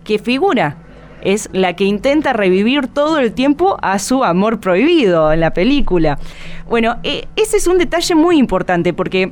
que 0.04 0.20
figura 0.20 0.85
es 1.26 1.50
la 1.52 1.76
que 1.76 1.84
intenta 1.84 2.32
revivir 2.32 2.88
todo 2.88 3.20
el 3.20 3.34
tiempo 3.34 3.78
a 3.82 4.00
su 4.00 4.24
amor 4.24 4.60
prohibido 4.60 5.34
en 5.34 5.42
la 5.42 5.52
película. 5.52 6.18
Bueno, 6.70 6.98
e, 7.04 7.28
ese 7.36 7.58
es 7.58 7.68
un 7.68 7.78
detalle 7.78 8.16
muy 8.16 8.38
importante 8.38 8.94
porque 8.94 9.32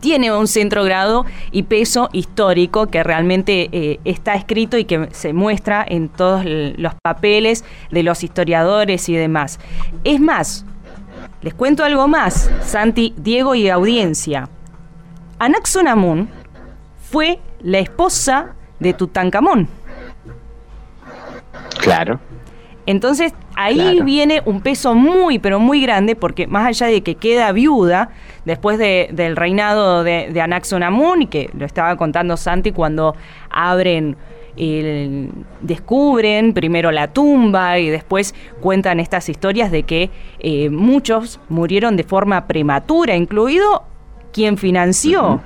tiene 0.00 0.32
un 0.32 0.48
centro 0.48 0.82
grado 0.82 1.26
y 1.52 1.64
peso 1.64 2.08
histórico 2.12 2.86
que 2.86 3.02
realmente 3.02 3.68
eh, 3.70 4.00
está 4.04 4.34
escrito 4.34 4.78
y 4.78 4.86
que 4.86 5.08
se 5.12 5.32
muestra 5.32 5.84
en 5.86 6.08
todos 6.08 6.42
los 6.44 6.94
papeles 7.02 7.64
de 7.90 8.02
los 8.02 8.24
historiadores 8.24 9.08
y 9.10 9.14
demás. 9.14 9.60
Es 10.04 10.20
más, 10.20 10.64
les 11.42 11.54
cuento 11.54 11.84
algo 11.84 12.08
más, 12.08 12.50
Santi, 12.62 13.14
Diego 13.18 13.54
y 13.54 13.68
audiencia. 13.68 14.48
Anaxonamun 15.38 16.28
fue 17.10 17.38
la 17.62 17.78
esposa 17.78 18.54
de 18.78 18.94
Tutankamón. 18.94 19.79
Claro. 21.80 22.20
Entonces 22.86 23.32
ahí 23.54 24.00
viene 24.02 24.42
un 24.46 24.62
peso 24.62 24.94
muy, 24.94 25.38
pero 25.38 25.60
muy 25.60 25.82
grande, 25.82 26.16
porque 26.16 26.46
más 26.46 26.66
allá 26.66 26.86
de 26.86 27.02
que 27.02 27.14
queda 27.14 27.52
viuda 27.52 28.10
después 28.44 28.78
del 28.78 29.36
reinado 29.36 30.02
de, 30.02 30.30
de 30.32 30.40
Anaxonamun, 30.40 31.22
y 31.22 31.26
que 31.26 31.50
lo 31.56 31.66
estaba 31.66 31.96
contando 31.96 32.36
Santi 32.36 32.72
cuando 32.72 33.14
abren 33.50 34.16
descubren 35.62 36.52
primero 36.52 36.90
la 36.90 37.08
tumba 37.08 37.78
y 37.78 37.88
después 37.88 38.34
cuentan 38.60 39.00
estas 39.00 39.28
historias 39.28 39.70
de 39.70 39.84
que 39.84 40.10
eh, 40.40 40.68
muchos 40.68 41.40
murieron 41.48 41.96
de 41.96 42.04
forma 42.04 42.46
prematura, 42.46 43.16
incluido 43.16 43.84
quien 44.32 44.58
financió 44.58 45.40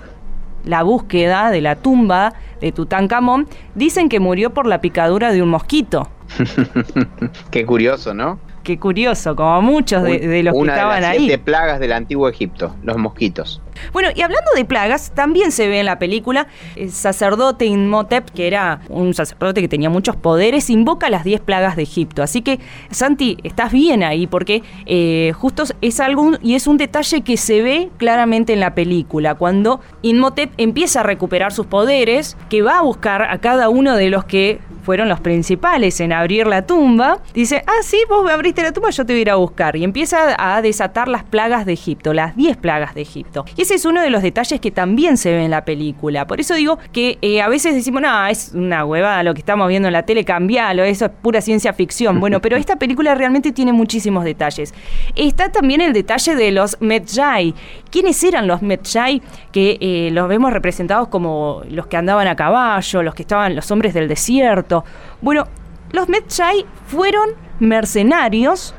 la 0.64 0.82
búsqueda 0.82 1.50
de 1.50 1.60
la 1.60 1.76
tumba 1.76 2.32
de 2.60 2.72
Tutankamón, 2.72 3.46
dicen 3.74 4.08
que 4.08 4.20
murió 4.20 4.54
por 4.54 4.66
la 4.66 4.80
picadura 4.80 5.32
de 5.32 5.42
un 5.42 5.50
mosquito. 5.50 6.08
Qué 7.50 7.66
curioso, 7.66 8.14
¿no? 8.14 8.38
Qué 8.64 8.78
curioso, 8.78 9.36
como 9.36 9.60
muchos 9.60 10.02
de, 10.02 10.42
los 10.42 10.54
que 10.54 10.60
estaban 10.70 10.96
de 10.96 11.00
las 11.02 11.10
ahí. 11.10 11.18
Siete 11.26 11.38
plagas 11.38 11.78
del 11.78 11.92
antiguo 11.92 12.30
Egipto, 12.30 12.74
los 12.82 12.96
mosquitos. 12.96 13.60
Bueno, 13.92 14.08
y 14.14 14.22
hablando 14.22 14.50
de 14.56 14.64
plagas, 14.64 15.12
también 15.14 15.52
se 15.52 15.68
ve 15.68 15.80
en 15.80 15.86
la 15.86 15.98
película 15.98 16.46
el 16.74 16.90
sacerdote 16.90 17.66
Inmotep, 17.66 18.30
que 18.30 18.46
era 18.46 18.80
un 18.88 19.12
sacerdote 19.12 19.60
que 19.60 19.68
tenía 19.68 19.90
muchos 19.90 20.16
poderes, 20.16 20.70
invoca 20.70 21.10
las 21.10 21.24
diez 21.24 21.42
plagas 21.42 21.76
de 21.76 21.82
Egipto. 21.82 22.22
Así 22.22 22.40
que, 22.40 22.58
Santi, 22.90 23.36
estás 23.42 23.70
bien 23.70 24.02
ahí, 24.02 24.26
porque 24.26 24.62
eh, 24.86 25.32
justo 25.34 25.64
es 25.82 26.00
algo 26.00 26.32
y 26.40 26.54
es 26.54 26.66
un 26.66 26.78
detalle 26.78 27.20
que 27.20 27.36
se 27.36 27.60
ve 27.60 27.90
claramente 27.98 28.54
en 28.54 28.60
la 28.60 28.74
película, 28.74 29.34
cuando 29.34 29.80
Inmotep 30.00 30.52
empieza 30.56 31.00
a 31.00 31.02
recuperar 31.02 31.52
sus 31.52 31.66
poderes, 31.66 32.38
que 32.48 32.62
va 32.62 32.78
a 32.78 32.82
buscar 32.82 33.24
a 33.24 33.36
cada 33.38 33.68
uno 33.68 33.94
de 33.94 34.08
los 34.08 34.24
que 34.24 34.60
fueron 34.84 35.08
los 35.08 35.20
principales 35.20 35.98
en 36.00 36.12
abrir 36.12 36.46
la 36.46 36.66
tumba, 36.66 37.18
dice, 37.32 37.64
ah, 37.66 37.82
sí, 37.82 37.98
vos 38.08 38.30
abriste 38.30 38.62
la 38.62 38.72
tumba, 38.72 38.90
yo 38.90 39.04
te 39.04 39.14
voy 39.14 39.20
a 39.20 39.22
ir 39.22 39.30
a 39.30 39.36
buscar. 39.36 39.76
Y 39.76 39.82
empieza 39.82 40.36
a 40.38 40.60
desatar 40.62 41.08
las 41.08 41.24
plagas 41.24 41.64
de 41.66 41.72
Egipto, 41.72 42.12
las 42.12 42.36
10 42.36 42.58
plagas 42.58 42.94
de 42.94 43.00
Egipto. 43.00 43.44
Y 43.56 43.62
ese 43.62 43.74
es 43.74 43.84
uno 43.84 44.02
de 44.02 44.10
los 44.10 44.22
detalles 44.22 44.60
que 44.60 44.70
también 44.70 45.16
se 45.16 45.32
ve 45.32 45.44
en 45.44 45.50
la 45.50 45.64
película. 45.64 46.26
Por 46.26 46.40
eso 46.40 46.54
digo 46.54 46.78
que 46.92 47.18
eh, 47.22 47.40
a 47.40 47.48
veces 47.48 47.74
decimos, 47.74 48.02
no, 48.02 48.26
es 48.26 48.52
una 48.54 48.84
huevada 48.84 49.22
lo 49.22 49.32
que 49.32 49.40
estamos 49.40 49.68
viendo 49.68 49.88
en 49.88 49.92
la 49.92 50.04
tele, 50.04 50.24
cambialo, 50.24 50.84
eso 50.84 51.06
es 51.06 51.10
pura 51.22 51.40
ciencia 51.40 51.72
ficción. 51.72 52.20
Bueno, 52.20 52.40
pero 52.40 52.56
esta 52.56 52.76
película 52.76 53.14
realmente 53.14 53.52
tiene 53.52 53.72
muchísimos 53.72 54.24
detalles. 54.24 54.74
Está 55.16 55.50
también 55.50 55.80
el 55.80 55.92
detalle 55.94 56.36
de 56.36 56.52
los 56.52 56.76
Medjay. 56.80 57.54
¿Quiénes 57.90 58.22
eran 58.22 58.46
los 58.46 58.60
Medjay? 58.60 59.22
Que 59.50 59.78
eh, 59.80 60.10
los 60.12 60.28
vemos 60.28 60.52
representados 60.52 61.08
como 61.08 61.62
los 61.70 61.86
que 61.86 61.96
andaban 61.96 62.26
a 62.26 62.36
caballo, 62.36 63.02
los 63.02 63.14
que 63.14 63.22
estaban 63.22 63.54
los 63.54 63.70
hombres 63.70 63.94
del 63.94 64.08
desierto 64.08 64.73
bueno, 65.20 65.46
los 65.92 66.08
Medjay 66.08 66.64
fueron 66.86 67.30
mercenarios 67.60 68.74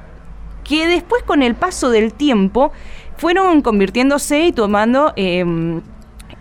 que 0.65 0.88
después 0.88 1.23
con 1.23 1.43
el 1.43 1.55
paso 1.55 1.89
del 1.89 2.13
tiempo 2.13 2.71
fueron 3.17 3.62
convirtiéndose 3.62 4.47
y 4.47 4.51
tomando 4.51 5.13
em, 5.15 5.81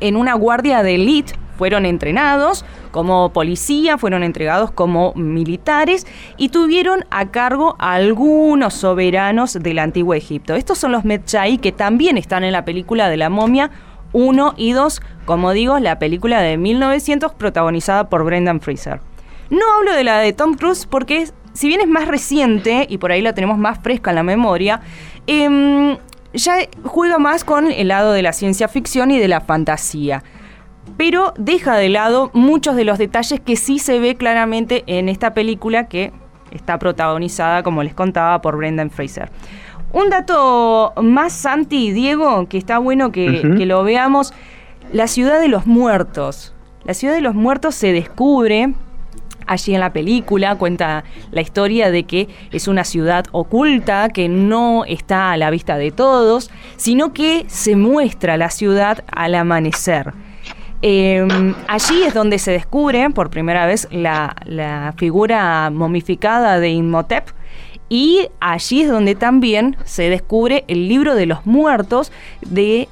en 0.01 0.17
una 0.17 0.35
guardia 0.35 0.83
de 0.83 0.97
élite, 0.97 1.35
fueron 1.57 1.87
entrenados 1.87 2.65
como 2.91 3.33
policía, 3.33 3.99
fueron 3.99 4.25
entregados 4.25 4.73
como 4.73 5.13
militares 5.15 6.07
y 6.37 6.49
tuvieron 6.49 7.05
a 7.11 7.31
cargo 7.31 7.77
a 7.79 7.95
algunos 7.95 8.75
soberanos 8.75 9.53
del 9.55 9.79
antiguo 9.79 10.15
Egipto. 10.15 10.55
Estos 10.55 10.79
son 10.79 10.93
los 10.93 11.05
Medjay 11.05 11.59
que 11.59 11.71
también 11.71 12.19
están 12.19 12.43
en 12.43 12.53
la 12.53 12.65
película 12.65 13.09
de 13.09 13.17
la 13.17 13.31
momia 13.31 13.71
1 14.13 14.55
y 14.57 14.73
2, 14.73 15.01
como 15.25 15.53
digo, 15.53 15.79
la 15.79 15.99
película 15.99 16.41
de 16.41 16.57
1900 16.57 17.35
protagonizada 17.35 18.09
por 18.09 18.25
Brendan 18.25 18.61
Fraser. 18.61 19.01
No 19.51 19.65
hablo 19.77 19.93
de 19.93 20.05
la 20.05 20.19
de 20.19 20.33
Tom 20.33 20.55
Cruise 20.55 20.87
porque 20.87 21.29
si 21.55 21.69
bien 21.69 21.81
es 21.81 21.89
más 21.89 22.09
reciente 22.09 22.87
y 22.89 22.99
por 22.99 23.13
ahí 23.13 23.23
la 23.23 23.33
tenemos 23.33 23.59
más 23.59 23.79
fresca 23.79 24.11
en 24.11 24.17
la 24.17 24.23
memoria, 24.23 24.81
em, 25.27 25.97
ya 26.35 26.57
juega 26.83 27.19
más 27.19 27.45
con 27.45 27.71
el 27.71 27.89
lado 27.89 28.13
de 28.13 28.23
la 28.23 28.33
ciencia 28.33 28.69
ficción 28.69 29.11
y 29.11 29.19
de 29.19 29.29
la 29.29 29.41
fantasía. 29.41 30.23
Pero 30.97 31.33
deja 31.39 31.77
de 31.77 31.89
lado 31.89 32.31
muchos 32.35 32.77
de 32.77 32.85
los 32.85 32.99
detalles 32.99 33.41
que 33.41 33.57
sí 33.57 33.79
se 33.79 34.01
ve 34.01 34.17
claramente 34.17 34.85
en 34.87 35.09
esta 35.09 35.33
película 35.33 35.89
que 35.89 36.13
está 36.51 36.79
protagonizada, 36.79 37.63
como 37.63 37.83
les 37.83 37.95
contaba, 37.95 38.43
por 38.43 38.57
Brendan 38.57 38.91
Fraser. 38.91 39.31
Un 39.93 40.11
dato 40.11 40.93
más, 41.01 41.33
Santi 41.33 41.87
y 41.87 41.93
Diego, 41.93 42.49
que 42.49 42.59
está 42.59 42.79
bueno 42.79 43.13
que, 43.13 43.55
que 43.57 43.65
lo 43.65 43.85
veamos, 43.85 44.35
la 44.93 45.07
ciudad 45.07 45.41
de 45.41 45.49
los 45.49 45.67
muertos. 45.67 46.53
La 46.85 46.95
ciudad 46.95 47.15
de 47.15 47.21
los 47.21 47.35
muertos 47.35 47.77
se 47.77 47.93
descubre 47.93 48.75
allí 49.47 49.75
en 49.75 49.81
la 49.81 49.93
película, 49.93 50.57
cuenta 50.57 51.05
la 51.31 51.41
historia 51.41 51.91
de 51.91 52.05
que 52.05 52.29
es 52.53 52.69
una 52.69 52.85
ciudad 52.85 53.25
oculta, 53.33 54.09
que 54.09 54.29
no 54.29 54.85
está 54.85 55.33
a 55.33 55.37
la 55.37 55.51
vista 55.51 55.77
de 55.77 55.91
todos, 55.91 56.51
sino 56.77 57.13
que 57.13 57.45
se 57.49 57.77
muestra 57.77 58.37
la 58.37 58.51
ciudad 58.51 59.05
al 59.13 59.35
amanecer. 59.35 60.13
Em, 60.83 61.55
allí 61.67 62.03
es 62.03 62.13
donde 62.13 62.39
se 62.39 62.51
descubre 62.51 63.09
por 63.09 63.31
primera 63.31 63.65
vez 63.65 63.89
la, 63.91 64.93
figura 64.99 65.71
momificada 65.71 66.61
de 66.61 66.69
Inmotep, 66.71 67.31
y 67.89 68.29
allí 68.41 68.83
es 68.83 68.91
donde 68.91 69.15
también 69.15 69.77
se 69.85 70.11
descubre 70.11 70.65
el 70.69 70.89
libro 70.89 71.15
de 71.15 71.27
los 71.27 71.47
muertos, 71.47 72.13
de 72.43 72.89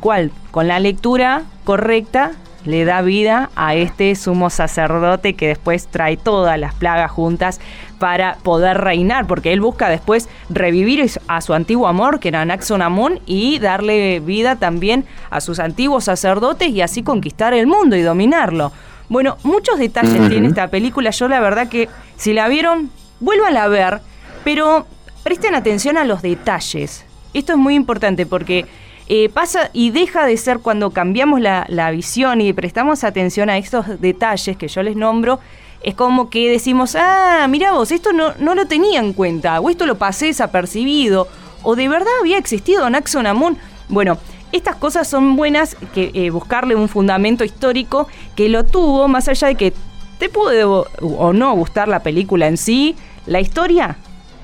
cual 0.00 0.30
con 0.50 0.68
la 0.68 0.78
lectura 0.78 1.42
correcta 1.64 2.32
le 2.64 2.84
da 2.84 3.02
vida 3.02 3.50
a 3.56 3.74
este 3.74 4.14
sumo 4.14 4.50
sacerdote 4.50 5.34
que 5.34 5.48
después 5.48 5.86
trae 5.86 6.16
todas 6.16 6.58
las 6.58 6.74
plagas 6.74 7.10
juntas 7.10 7.60
para 7.98 8.36
poder 8.42 8.78
reinar, 8.78 9.26
porque 9.26 9.52
él 9.52 9.60
busca 9.60 9.88
después 9.88 10.28
revivir 10.50 11.10
a 11.28 11.40
su 11.40 11.54
antiguo 11.54 11.86
amor, 11.86 12.20
que 12.20 12.28
era 12.28 12.44
Naxonamun, 12.44 13.20
y 13.26 13.58
darle 13.58 14.20
vida 14.20 14.56
también 14.56 15.04
a 15.30 15.40
sus 15.40 15.58
antiguos 15.58 16.04
sacerdotes 16.04 16.68
y 16.70 16.80
así 16.80 17.02
conquistar 17.02 17.54
el 17.54 17.66
mundo 17.66 17.96
y 17.96 18.02
dominarlo. 18.02 18.72
Bueno, 19.08 19.36
muchos 19.42 19.78
detalles 19.78 20.28
tiene 20.28 20.48
esta 20.48 20.68
película. 20.68 21.10
Yo 21.10 21.28
la 21.28 21.40
verdad 21.40 21.68
que 21.68 21.88
si 22.16 22.32
la 22.32 22.48
vieron, 22.48 22.90
vuelvan 23.20 23.56
a 23.56 23.68
ver, 23.68 24.00
pero 24.44 24.86
presten 25.22 25.54
atención 25.54 25.96
a 25.96 26.04
los 26.04 26.22
detalles. 26.22 27.04
Esto 27.34 27.52
es 27.52 27.58
muy 27.58 27.74
importante 27.74 28.26
porque 28.26 28.66
eh, 29.06 29.28
pasa 29.28 29.70
y 29.74 29.90
deja 29.90 30.24
de 30.24 30.36
ser 30.36 30.60
cuando 30.60 30.90
cambiamos 30.90 31.40
la, 31.40 31.90
visión 31.90 32.40
y 32.40 32.52
prestamos 32.54 33.04
atención 33.04 33.50
a 33.50 33.58
estos 33.58 34.00
detalles 34.00 34.56
que 34.56 34.68
yo 34.68 34.82
les 34.82 34.96
nombro, 34.96 35.40
es 35.82 35.94
como 35.94 36.30
que 36.30 36.50
decimos, 36.50 36.96
ah, 36.98 37.46
mira 37.48 37.72
vos, 37.72 37.92
esto 37.92 38.14
no, 38.14 38.32
no 38.38 38.54
lo 38.54 38.66
tenía 38.66 39.00
en 39.00 39.12
cuenta, 39.12 39.60
o 39.60 39.68
esto 39.68 39.84
lo 39.84 39.98
pasé 39.98 40.26
desapercibido, 40.26 41.28
o 41.62 41.76
de 41.76 41.88
verdad 41.88 42.08
había 42.20 42.38
existido 42.38 42.88
Naxon 42.88 43.26
Amun. 43.26 43.58
Bueno, 43.90 44.16
estas 44.52 44.76
cosas 44.76 45.06
son 45.06 45.36
buenas, 45.36 45.76
que 45.92 46.10
eh, 46.14 46.30
buscarle 46.30 46.74
un 46.74 46.88
fundamento 46.88 47.44
histórico 47.44 48.08
que 48.34 48.48
lo 48.48 48.64
tuvo, 48.64 49.08
más 49.08 49.28
allá 49.28 49.48
de 49.48 49.56
que 49.56 49.74
te 50.18 50.30
puede 50.30 50.64
o 50.64 51.32
no 51.34 51.52
gustar 51.54 51.88
la 51.88 52.02
película 52.02 52.46
en 52.46 52.56
sí, 52.56 52.96
la 53.26 53.40
historia 53.40 53.96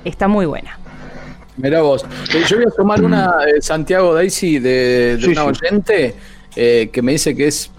está 0.05 0.27
muy 0.27 0.45
buena. 0.45 0.77
Mirá 1.61 1.81
vos. 1.81 2.03
Eh, 2.33 2.43
yo 2.47 2.57
voy 2.57 2.65
a 2.65 2.71
tomar 2.71 3.03
una, 3.03 3.35
eh, 3.47 3.61
Santiago 3.61 4.13
Daisy, 4.13 4.59
de, 4.59 5.17
de 5.17 5.27
una 5.27 5.45
oyente 5.45 6.15
eh, 6.55 6.89
que 6.91 7.01
me 7.01 7.13
dice 7.13 7.35
que 7.35 7.47
es, 7.47 7.69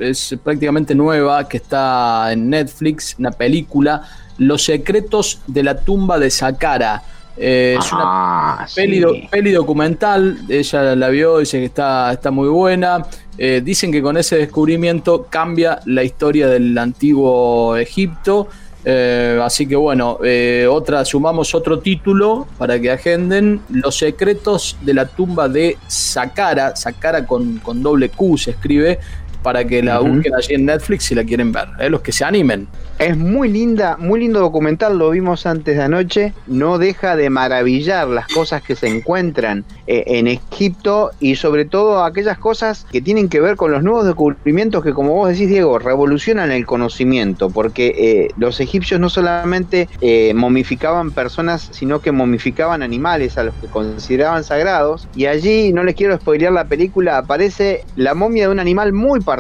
prácticamente 0.43 0.95
nueva, 0.95 1.49
que 1.49 1.57
está 1.57 2.33
en 2.33 2.49
Netflix, 2.49 3.17
una 3.19 3.31
película, 3.31 4.03
Los 4.39 4.65
secretos 4.65 5.41
de 5.47 5.63
la 5.63 5.81
tumba 5.81 6.19
de 6.19 6.31
Sakara. 6.31 7.03
es 7.37 7.93
una 7.93 8.03
ah, 8.05 8.67
peli, 8.75 9.53
documental, 9.53 10.39
ella 10.49 10.95
la 10.97 11.09
vio, 11.09 11.39
dice 11.39 11.59
que 11.59 11.67
está, 11.67 12.13
está 12.13 12.31
muy 12.31 12.49
buena. 12.49 13.07
dicen 13.37 13.91
que 13.91 14.01
con 14.01 14.17
ese 14.17 14.37
descubrimiento 14.37 15.27
cambia 15.29 15.81
la 15.87 16.03
historia 16.03 16.49
del 16.49 16.77
antiguo 16.79 17.77
Egipto 17.77 18.49
eh, 18.85 19.41
así 19.43 19.67
que 19.67 19.77
bueno, 19.77 20.19
eh, 20.25 20.67
otra, 20.69 21.05
sumamos 21.05 21.55
otro 21.55 21.79
título 21.79 22.47
para 22.59 22.81
que 22.81 22.91
agenden. 22.91 23.61
Los 23.71 23.97
secretos 23.97 24.77
de 24.81 24.95
la 24.95 25.07
tumba 25.07 25.49
de 25.49 25.79
Sakara, 25.87 26.75
Sakara 26.75 27.27
con, 27.27 27.59
con 27.59 27.83
doble 27.83 28.09
Q 28.09 28.39
se 28.39 28.51
escribe, 28.53 28.99
para 29.43 29.65
que 29.65 29.83
la 29.83 29.99
busquen 29.99 30.35
allí 30.35 30.55
en 30.55 30.67
Netflix 30.67 31.05
si 31.05 31.15
la 31.15 31.25
quieren 31.25 31.53
ver, 31.53 31.69
¿eh? 31.79 31.91
los 31.91 32.01
que 32.03 32.13
se 32.13 32.25
animen. 32.25 32.69
Es 32.99 33.17
muy 33.17 33.49
linda, 33.49 33.97
muy 33.99 34.21
lindo 34.21 34.41
documental, 34.41 34.97
lo 34.97 35.11
vimos 35.11 35.47
antes 35.47 35.77
de 35.77 35.83
anoche, 35.83 36.33
no 36.47 36.79
deja 36.79 37.17
de 37.17 37.31
maravillar 37.31 38.07
las 38.09 38.29
cosas 38.29 38.63
que 38.63 38.77
se 38.77 38.87
encuentran 38.87 39.65
eh, 39.87 40.05
en 40.07 40.29
Egipto 40.29 41.11
y 41.19 41.37
sobre 41.37 41.65
todo 41.65 42.05
aquellas 42.05 42.39
cosas 42.39 42.87
que 42.93 43.01
tienen 43.01 43.29
que 43.29 43.41
ver 43.41 43.57
con 43.57 43.73
los 43.73 43.83
nuevos 43.83 44.07
descubrimientos 44.07 44.85
que 44.85 44.93
como 44.93 45.15
vos 45.15 45.31
decís 45.31 45.49
Diego, 45.49 45.79
revolucionan 45.79 46.53
el 46.53 46.65
conocimiento, 46.65 47.51
porque 47.51 47.95
eh, 47.97 48.29
los 48.37 48.61
egipcios 48.61 49.01
no 49.01 49.11
solamente 49.11 49.89
momificaban 50.35 51.11
personas, 51.11 51.69
sino 51.73 52.01
que 52.01 52.13
momificaban 52.13 52.83
animales 52.83 53.37
a 53.39 53.45
los 53.45 53.55
que 53.57 53.67
consideraban 53.67 54.45
sagrados 54.45 55.09
y 55.15 55.27
allí, 55.27 55.73
no 55.73 55.83
les 55.85 55.95
quiero 55.95 56.17
spoilear 56.17 56.53
la 56.53 56.65
película, 56.65 57.19
aparece 57.19 57.85
la 57.97 58.15
momia 58.15 58.47
de 58.47 58.53
un 58.53 58.61
animal 58.61 58.93
muy 58.93 59.21
particular, 59.21 59.32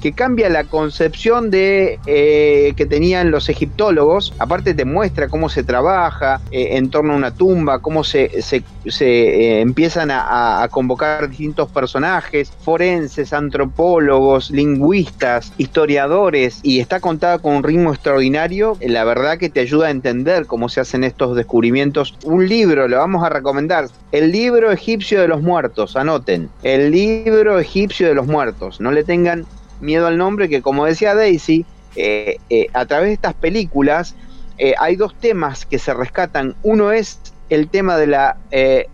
que 0.00 0.12
cambia 0.12 0.48
la 0.48 0.64
concepción 0.64 1.50
de 1.50 1.98
eh, 2.06 2.72
que 2.76 2.86
tenían 2.86 3.30
los 3.30 3.48
egiptólogos. 3.48 4.32
Aparte 4.38 4.74
te 4.74 4.84
muestra 4.84 5.28
cómo 5.28 5.48
se 5.48 5.64
trabaja 5.64 6.40
eh, 6.50 6.76
en 6.76 6.90
torno 6.90 7.14
a 7.14 7.16
una 7.16 7.34
tumba, 7.34 7.80
cómo 7.80 8.04
se, 8.04 8.42
se, 8.42 8.62
eh, 9.00 9.60
empiezan 9.60 10.10
a, 10.10 10.62
a, 10.62 10.68
convocar 10.68 11.28
distintos 11.28 11.70
personajes, 11.70 12.52
forenses, 12.60 13.32
antropólogos, 13.32 14.50
lingüistas, 14.50 15.52
historiadores, 15.58 16.60
y 16.62 16.80
está 16.80 17.00
contada 17.00 17.38
con 17.38 17.56
un 17.56 17.62
ritmo 17.62 17.92
extraordinario. 17.92 18.76
La 18.80 19.04
verdad 19.04 19.38
que 19.38 19.50
te 19.50 19.60
ayuda 19.60 19.88
a 19.88 19.90
entender 19.90 20.46
cómo 20.46 20.68
se 20.68 20.80
hacen 20.80 21.04
estos 21.04 21.36
descubrimientos. 21.36 22.14
Un 22.24 22.48
libro, 22.48 22.88
lo 22.88 22.98
vamos 22.98 23.24
a 23.24 23.28
recomendar, 23.28 23.88
el 24.12 24.30
libro 24.30 24.70
egipcio 24.70 25.20
de 25.20 25.28
los 25.28 25.42
muertos, 25.42 25.96
anoten, 25.96 26.48
el 26.62 26.90
libro 26.90 27.58
egipcio 27.58 28.08
de 28.08 28.14
los 28.14 28.26
muertos, 28.26 28.80
no 28.80 28.92
le 28.92 29.04
tengan 29.16 29.46
miedo 29.80 30.06
al 30.06 30.18
nombre, 30.18 30.48
que 30.50 30.60
como 30.60 30.84
decía 30.84 31.14
Daisy, 31.14 31.64
eh, 31.96 32.36
eh, 32.50 32.66
a 32.74 32.84
través 32.84 33.08
de 33.08 33.14
estas 33.14 33.32
películas 33.32 34.14
eh, 34.58 34.74
hay 34.78 34.96
dos 34.96 35.14
temas 35.14 35.64
que 35.64 35.78
se 35.78 35.94
rescatan. 35.94 36.54
Uno 36.62 36.92
es 36.92 37.18
el 37.48 37.68
tema 37.68 37.96
de 37.96 38.08
la 38.08 38.36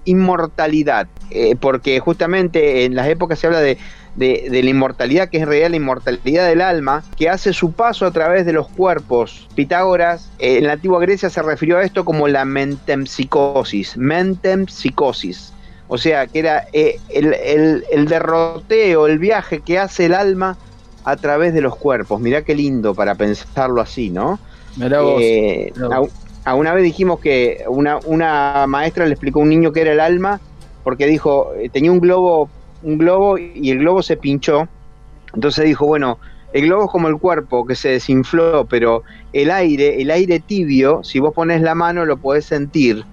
inmortalidad, 0.05 1.09
porque 1.61 1.99
justamente 2.01 2.85
en 2.85 2.95
las 2.95 3.09
épocas 3.09 3.39
se 3.39 3.47
habla 3.47 3.61
de, 3.61 3.79
de, 4.17 4.63
la 4.63 4.71
inmortalidad, 4.71 5.31
que 5.31 5.39
es 5.39 5.45
en 5.45 5.49
realidad 5.49 5.71
la 5.71 5.77
inmortalidad 5.77 6.47
del 6.47 6.61
alma, 6.61 7.03
que 7.17 7.31
hace 7.31 7.55
su 7.55 7.73
paso 7.73 8.05
a 8.05 8.11
través 8.11 8.45
de 8.45 8.53
los 8.53 8.69
cuerpos. 8.69 9.49
Pitágoras 9.55 10.31
en 10.39 10.67
la 10.67 10.75
antigua 10.75 11.01
Grecia 11.01 11.31
se 11.31 11.41
refirió 11.41 11.79
a 11.79 11.83
esto 11.83 12.05
como 12.05 12.29
la 12.29 12.45
mentempsicosis, 12.45 13.97
mentempsicosis. 13.97 15.55
O 15.93 15.99
sea, 15.99 16.27
que 16.27 16.39
era 16.39 16.65
el, 16.73 17.35
el, 17.35 17.85
el 17.93 18.07
derroteo, 18.07 19.07
el 19.07 19.19
viaje 19.19 19.61
que 19.61 19.79
hace 19.79 20.07
el 20.07 20.15
alma 20.15 20.57
a 21.05 21.17
través 21.17 21.53
de 21.53 21.61
los 21.61 21.77
cuerpos. 21.77 22.19
Mirá 22.19 22.41
qué 22.41 22.55
lindo 22.55 22.95
para 22.95 23.15
pensarlo 23.15 23.79
así, 23.79 24.09
¿no? 24.09 24.39
Mirá 24.77 25.03
vos, 25.03 25.21
eh, 25.23 25.71
mirá 25.77 25.99
vos. 25.99 26.09
A, 26.47 26.53
a 26.53 26.55
una 26.55 26.73
vez 26.73 26.83
dijimos 26.83 27.21
que 27.21 27.65
una, 27.69 27.99
una, 28.07 28.65
maestra 28.67 29.05
le 29.05 29.13
explicó 29.13 29.41
a 29.41 29.43
un 29.43 29.51
niño 29.51 29.71
que 29.71 29.83
era 29.83 29.93
el 29.93 30.01
alma 30.01 30.41
porque 30.83 31.07
dijo, 31.07 31.53
eh, 31.59 31.69
tenía 31.69 31.93
un 31.93 32.01
globo, 32.01 32.49
un 32.83 32.97
globo 32.97 33.37
y 33.37 33.71
el 33.71 33.81
globo 33.81 34.03
se 34.03 34.17
pinchó. 34.17 34.69
Entonces 35.35 35.67
dijo, 35.67 35.85
bueno, 35.85 36.19
el 36.55 36.69
globo 36.69 36.87
es 36.87 36.91
como 36.91 37.09
el 37.09 37.19
cuerpo 37.19 37.67
que 37.67 37.75
se 37.75 37.91
desinfló, 37.91 38.65
pero 38.65 39.03
el 39.35 39.51
aire, 39.51 40.01
el 40.01 40.11
aire 40.11 40.41
tibio, 40.41 41.05
si 41.05 41.19
vos 41.19 41.35
pones 41.35 41.61
la 41.61 41.75
mano 41.75 42.07
lo 42.07 42.17
podés 42.17 42.47
sentir. 42.47 43.05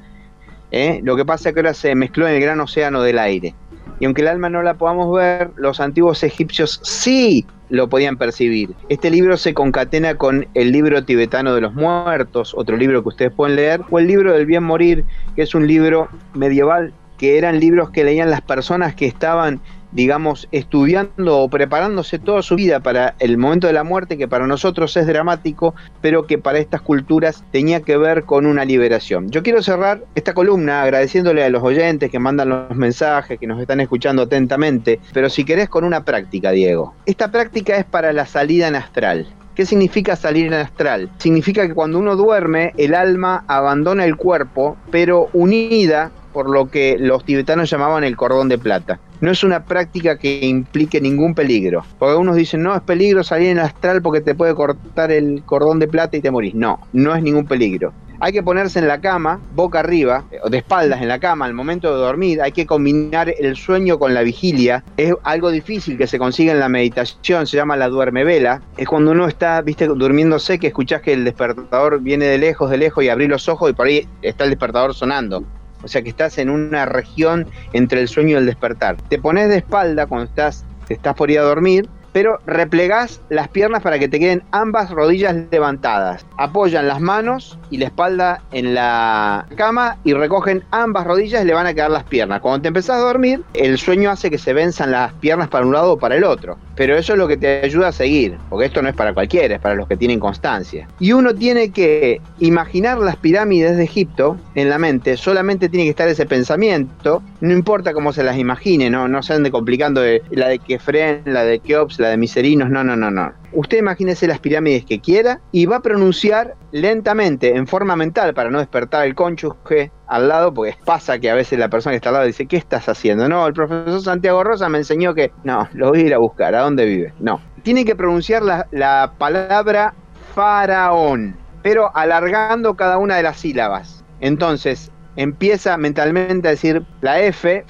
¿Eh? 0.72 1.02
Lo 1.04 1.16
que 1.16 1.26
pasa 1.26 1.50
es 1.50 1.56
que 1.56 1.62
ahora 1.62 1.74
se 1.74 1.96
mezcló 1.96 2.28
en 2.28 2.36
el 2.36 2.42
gran 2.42 2.60
océano 2.60 3.02
del 3.02 3.20
aire. 3.20 3.56
Y 4.00 4.06
aunque 4.06 4.22
el 4.22 4.30
alma 4.30 4.50
no 4.50 4.64
la 4.64 4.76
podamos 4.76 5.14
ver, 5.14 5.52
los 5.58 5.80
antiguos 5.80 6.24
egipcios 6.24 6.80
sí 6.84 7.46
lo 7.70 7.90
podían 7.90 8.18
percibir. 8.18 8.74
Este 8.88 9.10
libro 9.10 9.38
se 9.38 9.54
concatena 9.54 10.16
con 10.16 10.48
el 10.54 10.72
libro 10.72 11.04
tibetano 11.04 11.54
de 11.54 11.62
los 11.62 11.74
muertos, 11.74 12.54
otro 12.56 12.78
libro 12.78 13.04
que 13.04 13.10
ustedes 13.10 13.32
pueden 13.32 13.56
leer, 13.58 13.82
o 13.90 14.00
el 14.00 14.08
libro 14.08 14.34
del 14.34 14.46
bien 14.46 14.64
morir, 14.64 15.06
que 15.36 15.44
es 15.44 15.54
un 15.54 15.68
libro 15.68 16.08
medieval, 16.34 16.94
que 17.18 17.38
eran 17.38 17.60
libros 17.60 17.90
que 17.90 18.06
leían 18.06 18.32
las 18.32 18.42
personas 18.42 18.96
que 18.96 19.06
estaban 19.06 19.60
digamos, 19.92 20.48
estudiando 20.52 21.40
o 21.40 21.50
preparándose 21.50 22.20
toda 22.20 22.42
su 22.42 22.56
vida 22.56 22.80
para 22.80 23.16
el 23.20 23.38
momento 23.38 23.68
de 23.68 23.74
la 23.74 23.84
muerte, 23.84 24.18
que 24.18 24.28
para 24.28 24.48
nosotros 24.48 24.96
es 24.98 25.08
dramático, 25.08 25.76
pero 26.02 26.28
que 26.28 26.38
para 26.38 26.60
estas 26.60 26.82
culturas 26.82 27.44
tenía 27.52 27.82
que 27.82 27.98
ver 27.98 28.24
con 28.24 28.46
una 28.46 28.66
liberación. 28.66 29.30
Yo 29.30 29.44
quiero 29.44 29.62
cerrar 29.62 30.04
esta 30.16 30.34
columna 30.34 30.82
agradeciéndole 30.82 31.44
a 31.44 31.50
los 31.50 31.64
oyentes 31.64 32.12
que 32.12 32.20
mandan 32.20 32.50
los 32.50 32.76
mensajes, 32.76 33.40
que 33.40 33.48
nos 33.48 33.60
están 33.60 33.80
escuchando 33.80 34.24
atentamente, 34.24 35.00
pero 35.14 35.30
si 35.30 35.44
querés 35.44 35.70
con 35.70 35.84
una 35.84 36.04
práctica, 36.04 36.52
Diego. 36.52 36.94
Esta 37.06 37.32
práctica 37.32 37.78
es 37.78 37.86
para 37.86 38.14
la 38.14 38.26
salida 38.26 38.68
en 38.68 38.76
astral. 38.76 39.28
¿Qué 39.56 39.66
significa 39.66 40.16
salir 40.16 40.48
en 40.48 40.54
astral? 40.54 41.10
Significa 41.18 41.68
que 41.68 41.74
cuando 41.74 42.00
uno 42.00 42.16
duerme, 42.16 42.72
el 42.78 42.96
alma 42.96 43.44
abandona 43.48 44.06
el 44.06 44.16
cuerpo, 44.16 44.78
pero 44.90 45.28
unida 45.34 46.12
por 46.34 46.50
lo 46.50 46.70
que 46.70 46.98
los 47.00 47.24
tibetanos 47.26 47.70
llamaban 47.70 48.04
el 48.04 48.18
cordón 48.18 48.50
de 48.50 48.58
plata. 48.58 49.00
No 49.22 49.32
es 49.32 49.44
una 49.44 49.66
práctica 49.66 50.18
que 50.18 50.46
implique 50.46 51.02
ningún 51.02 51.36
peligro. 51.36 51.84
Porque 51.98 52.12
algunos 52.12 52.36
dicen, 52.36 52.64
no, 52.64 52.76
es 52.76 52.82
peligro 52.82 53.24
salir 53.24 53.50
en 53.50 53.58
el 53.58 53.66
astral 53.66 54.02
porque 54.02 54.22
te 54.22 54.36
puede 54.36 54.56
cortar 54.56 55.12
el 55.12 55.44
cordón 55.46 55.80
de 55.80 55.88
plata 55.88 56.16
y 56.18 56.22
te 56.22 56.32
morís. 56.32 56.56
No, 56.56 56.80
no 56.94 57.16
es 57.16 57.22
ningún 57.22 57.46
peligro. 57.46 57.94
Hay 58.22 58.34
que 58.34 58.44
ponerse 58.44 58.80
en 58.80 58.88
la 58.88 59.00
cama, 59.00 59.40
boca 59.56 59.80
arriba, 59.80 60.26
o 60.44 60.50
de 60.50 60.58
espaldas 60.58 61.02
en 61.02 61.08
la 61.08 61.20
cama 61.20 61.46
al 61.46 61.54
momento 61.54 61.94
de 61.94 62.02
dormir. 62.02 62.42
Hay 62.42 62.52
que 62.52 62.66
combinar 62.66 63.34
el 63.40 63.56
sueño 63.56 63.98
con 63.98 64.14
la 64.14 64.24
vigilia. 64.24 64.84
Es 64.98 65.14
algo 65.24 65.52
difícil 65.52 65.98
que 65.98 66.06
se 66.06 66.20
consigue 66.20 66.52
en 66.52 66.60
la 66.60 66.68
meditación, 66.68 67.48
se 67.48 67.56
llama 67.56 67.78
la 67.78 67.88
duerme 67.88 68.26
vela. 68.26 68.62
Es 68.76 68.90
cuando 68.90 69.12
uno 69.12 69.28
está, 69.28 69.62
viste, 69.62 69.88
durmiéndose, 69.88 70.60
que 70.60 70.68
escuchás 70.68 71.02
que 71.02 71.14
el 71.14 71.24
despertador 71.24 72.02
viene 72.02 72.26
de 72.26 72.38
lejos, 72.38 72.70
de 72.70 72.78
lejos, 72.78 73.06
y 73.06 73.10
abrís 73.10 73.30
los 73.30 73.48
ojos 73.48 73.70
y 73.70 73.74
por 73.74 73.88
ahí 73.88 74.06
está 74.22 74.44
el 74.44 74.50
despertador 74.50 74.94
sonando. 74.94 75.46
O 75.84 75.88
sea 75.88 76.02
que 76.02 76.10
estás 76.10 76.38
en 76.38 76.50
una 76.50 76.86
región 76.86 77.48
entre 77.74 78.02
el 78.02 78.08
sueño 78.08 78.32
y 78.32 78.34
el 78.36 78.46
despertar. 78.46 78.98
Te 79.10 79.20
pones 79.20 79.50
de 79.50 79.58
espalda 79.58 80.06
cuando 80.08 80.26
estás, 80.28 80.66
estás 80.90 81.16
por 81.16 81.32
ir 81.32 81.40
a 81.40 81.44
dormir, 81.44 81.90
pero 82.12 82.40
replegás 82.46 83.22
las 83.30 83.48
piernas 83.50 83.82
para 83.82 84.00
que 84.00 84.08
te 84.08 84.20
queden 84.20 84.44
ambas 84.52 84.90
rodillas 84.90 85.36
levantadas. 85.52 86.26
Apoyan 86.38 86.88
las 86.88 87.00
manos 87.00 87.58
y 87.70 87.78
la 87.78 87.86
espalda 87.86 88.42
en 88.52 88.74
la 88.74 89.46
cama 89.56 89.98
y 90.04 90.14
recogen 90.14 90.64
ambas 90.72 91.06
rodillas 91.06 91.44
y 91.44 91.48
le 91.48 91.54
van 91.54 91.68
a 91.68 91.74
quedar 91.74 91.92
las 91.92 92.04
piernas. 92.04 92.42
Cuando 92.42 92.62
te 92.62 92.68
empezás 92.70 92.98
a 92.98 93.00
dormir, 93.00 93.44
el 93.54 93.78
sueño 93.78 94.10
hace 94.10 94.30
que 94.30 94.38
se 94.38 94.54
venzan 94.54 94.92
las 94.92 95.14
piernas 95.14 95.50
para 95.50 95.66
un 95.66 95.74
lado 95.74 95.94
o 95.94 96.00
para 96.00 96.16
el 96.16 96.24
otro. 96.24 96.58
Pero 96.80 96.96
eso 96.96 97.12
es 97.12 97.20
lo 97.20 97.28
que 97.28 97.36
te 97.36 97.62
ayuda 97.66 97.90
a 97.90 97.92
seguir, 97.92 98.38
porque 98.48 98.68
esto 98.68 98.82
no 98.82 98.88
es 98.88 98.96
para 98.96 99.14
cualquiera, 99.14 99.56
es 99.56 99.60
para 99.60 99.76
los 99.76 99.86
que 99.86 99.98
tienen 99.98 100.18
constancia. 100.18 100.88
Y 100.98 101.12
uno 101.12 101.36
tiene 101.36 101.72
que 101.72 102.22
imaginar 102.40 103.00
las 103.00 103.18
pirámides 103.18 103.76
de 103.76 103.84
Egipto 103.84 104.38
en 104.56 104.70
la 104.70 104.78
mente, 104.78 105.18
solamente 105.18 105.68
tiene 105.68 105.84
que 105.84 105.90
estar 105.90 106.08
ese 106.08 106.26
pensamiento, 106.26 107.22
no 107.42 107.52
importa 107.52 107.92
cómo 107.92 108.14
se 108.14 108.24
las 108.24 108.38
imagine, 108.38 108.90
no, 108.90 109.10
no 109.10 109.22
se 109.22 109.34
ande 109.34 109.52
complicando 109.52 110.00
de, 110.00 110.24
la 110.32 110.48
de 110.48 110.60
Kefren, 110.60 111.24
la 111.26 111.44
de 111.44 111.60
Keops, 111.60 112.00
la 112.00 112.12
de 112.12 112.18
Miserinos, 112.18 112.70
no, 112.70 112.82
no, 112.82 112.96
no, 112.96 113.12
no. 113.12 113.34
Usted 113.52 113.78
imagínese 113.78 114.28
las 114.28 114.40
pirámides 114.40 114.86
que 114.86 115.00
quiera 115.00 115.42
y 115.52 115.66
va 115.66 115.78
a 115.78 115.82
pronunciar 115.82 116.56
lentamente, 116.72 117.56
en 117.56 117.66
forma 117.68 117.96
mental, 117.96 118.34
para 118.34 118.50
no 118.50 118.60
despertar 118.60 119.06
el 119.06 119.16
cónyuge 119.16 119.92
al 120.08 120.28
lado, 120.28 120.54
porque 120.54 120.76
pasa 120.86 121.20
que 121.20 121.30
a 121.30 121.36
veces 121.36 121.58
la 121.60 121.70
persona 121.70 121.94
que 121.94 121.98
está 121.98 122.10
al 122.10 122.14
lado 122.14 122.26
dice, 122.26 122.46
¿qué 122.46 122.58
estás 122.58 122.90
haciendo? 122.90 123.28
No, 123.28 123.48
el 123.48 123.54
profesor 123.54 124.02
Santiago 124.02 124.44
Rosa 124.44 124.70
me 124.70 124.78
enseñó 124.78 125.14
que, 125.14 125.32
no, 125.44 125.68
lo 125.74 125.90
voy 125.90 126.02
a 126.02 126.06
ir 126.06 126.14
a 126.14 126.20
buscar, 126.20 126.54
¿a 126.56 126.62
dónde 126.62 126.86
vive? 126.86 127.14
No. 127.20 127.42
Tiene 127.64 127.86
que 127.86 127.96
pronunciar 127.96 128.44
la, 128.44 128.68
la 128.72 129.14
palabra 129.18 129.94
faraón, 130.36 131.36
pero 131.62 131.96
alargando 131.96 132.76
cada 132.76 132.98
una 132.98 133.18
de 133.18 133.24
las 133.24 133.38
sílabas. 133.38 134.04
Entonces, 134.22 134.92
empieza 135.16 135.78
mentalmente 135.78 136.48
a 136.48 136.52
decir 136.52 136.84
la 137.02 137.20
F, 137.22 137.66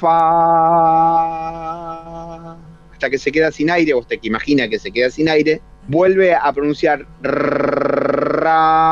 fa 0.00 0.08
hasta 2.98 3.08
que 3.10 3.18
se 3.18 3.30
queda 3.30 3.52
sin 3.52 3.70
aire, 3.70 3.94
o 3.94 3.98
usted 3.98 4.18
que 4.18 4.26
imagina 4.26 4.68
que 4.68 4.80
se 4.80 4.90
queda 4.90 5.08
sin 5.08 5.28
aire, 5.28 5.60
vuelve 5.86 6.34
a 6.34 6.52
pronunciar 6.52 7.06
ra. 7.22 8.84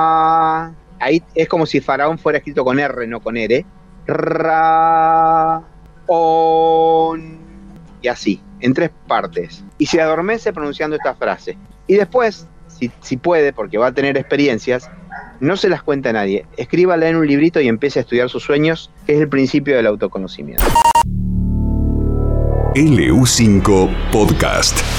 Ahí 1.01 1.21
es 1.35 1.49
como 1.49 1.66
si 1.66 1.81
faraón 1.81 2.16
fuera 2.16 2.38
escrito 2.38 2.64
con 2.64 2.79
R, 2.79 3.05
no 3.09 3.19
con 3.21 3.37
R. 3.37 3.66
Ra. 4.07 5.61
On. 6.07 7.37
Y 8.01 8.07
así, 8.07 8.40
en 8.61 8.75
tres 8.75 8.90
partes. 9.09 9.64
Y 9.77 9.87
se 9.87 10.01
adormece 10.01 10.53
pronunciando 10.53 10.95
esta 10.95 11.16
frase. 11.16 11.59
Y 11.88 11.97
después, 11.97 12.47
si, 12.69 12.92
si 13.01 13.16
puede, 13.16 13.53
porque 13.53 13.77
va 13.77 13.88
a 13.88 13.92
tener 13.92 14.16
experiencias, 14.16 14.88
no 15.40 15.57
se 15.57 15.69
las 15.69 15.83
cuenta 15.83 16.11
a 16.11 16.12
nadie. 16.12 16.47
Escríbala 16.57 17.09
en 17.09 17.16
un 17.16 17.27
librito 17.27 17.61
y 17.61 17.66
empiece 17.66 17.99
a 17.99 18.03
estudiar 18.03 18.29
sus 18.29 18.45
sueños, 18.45 18.92
que 19.05 19.14
es 19.14 19.21
el 19.21 19.29
principio 19.29 19.75
del 19.75 19.88
autoconocimiento. 19.88 20.62
LU5 22.77 23.89
Podcast. 24.12 24.96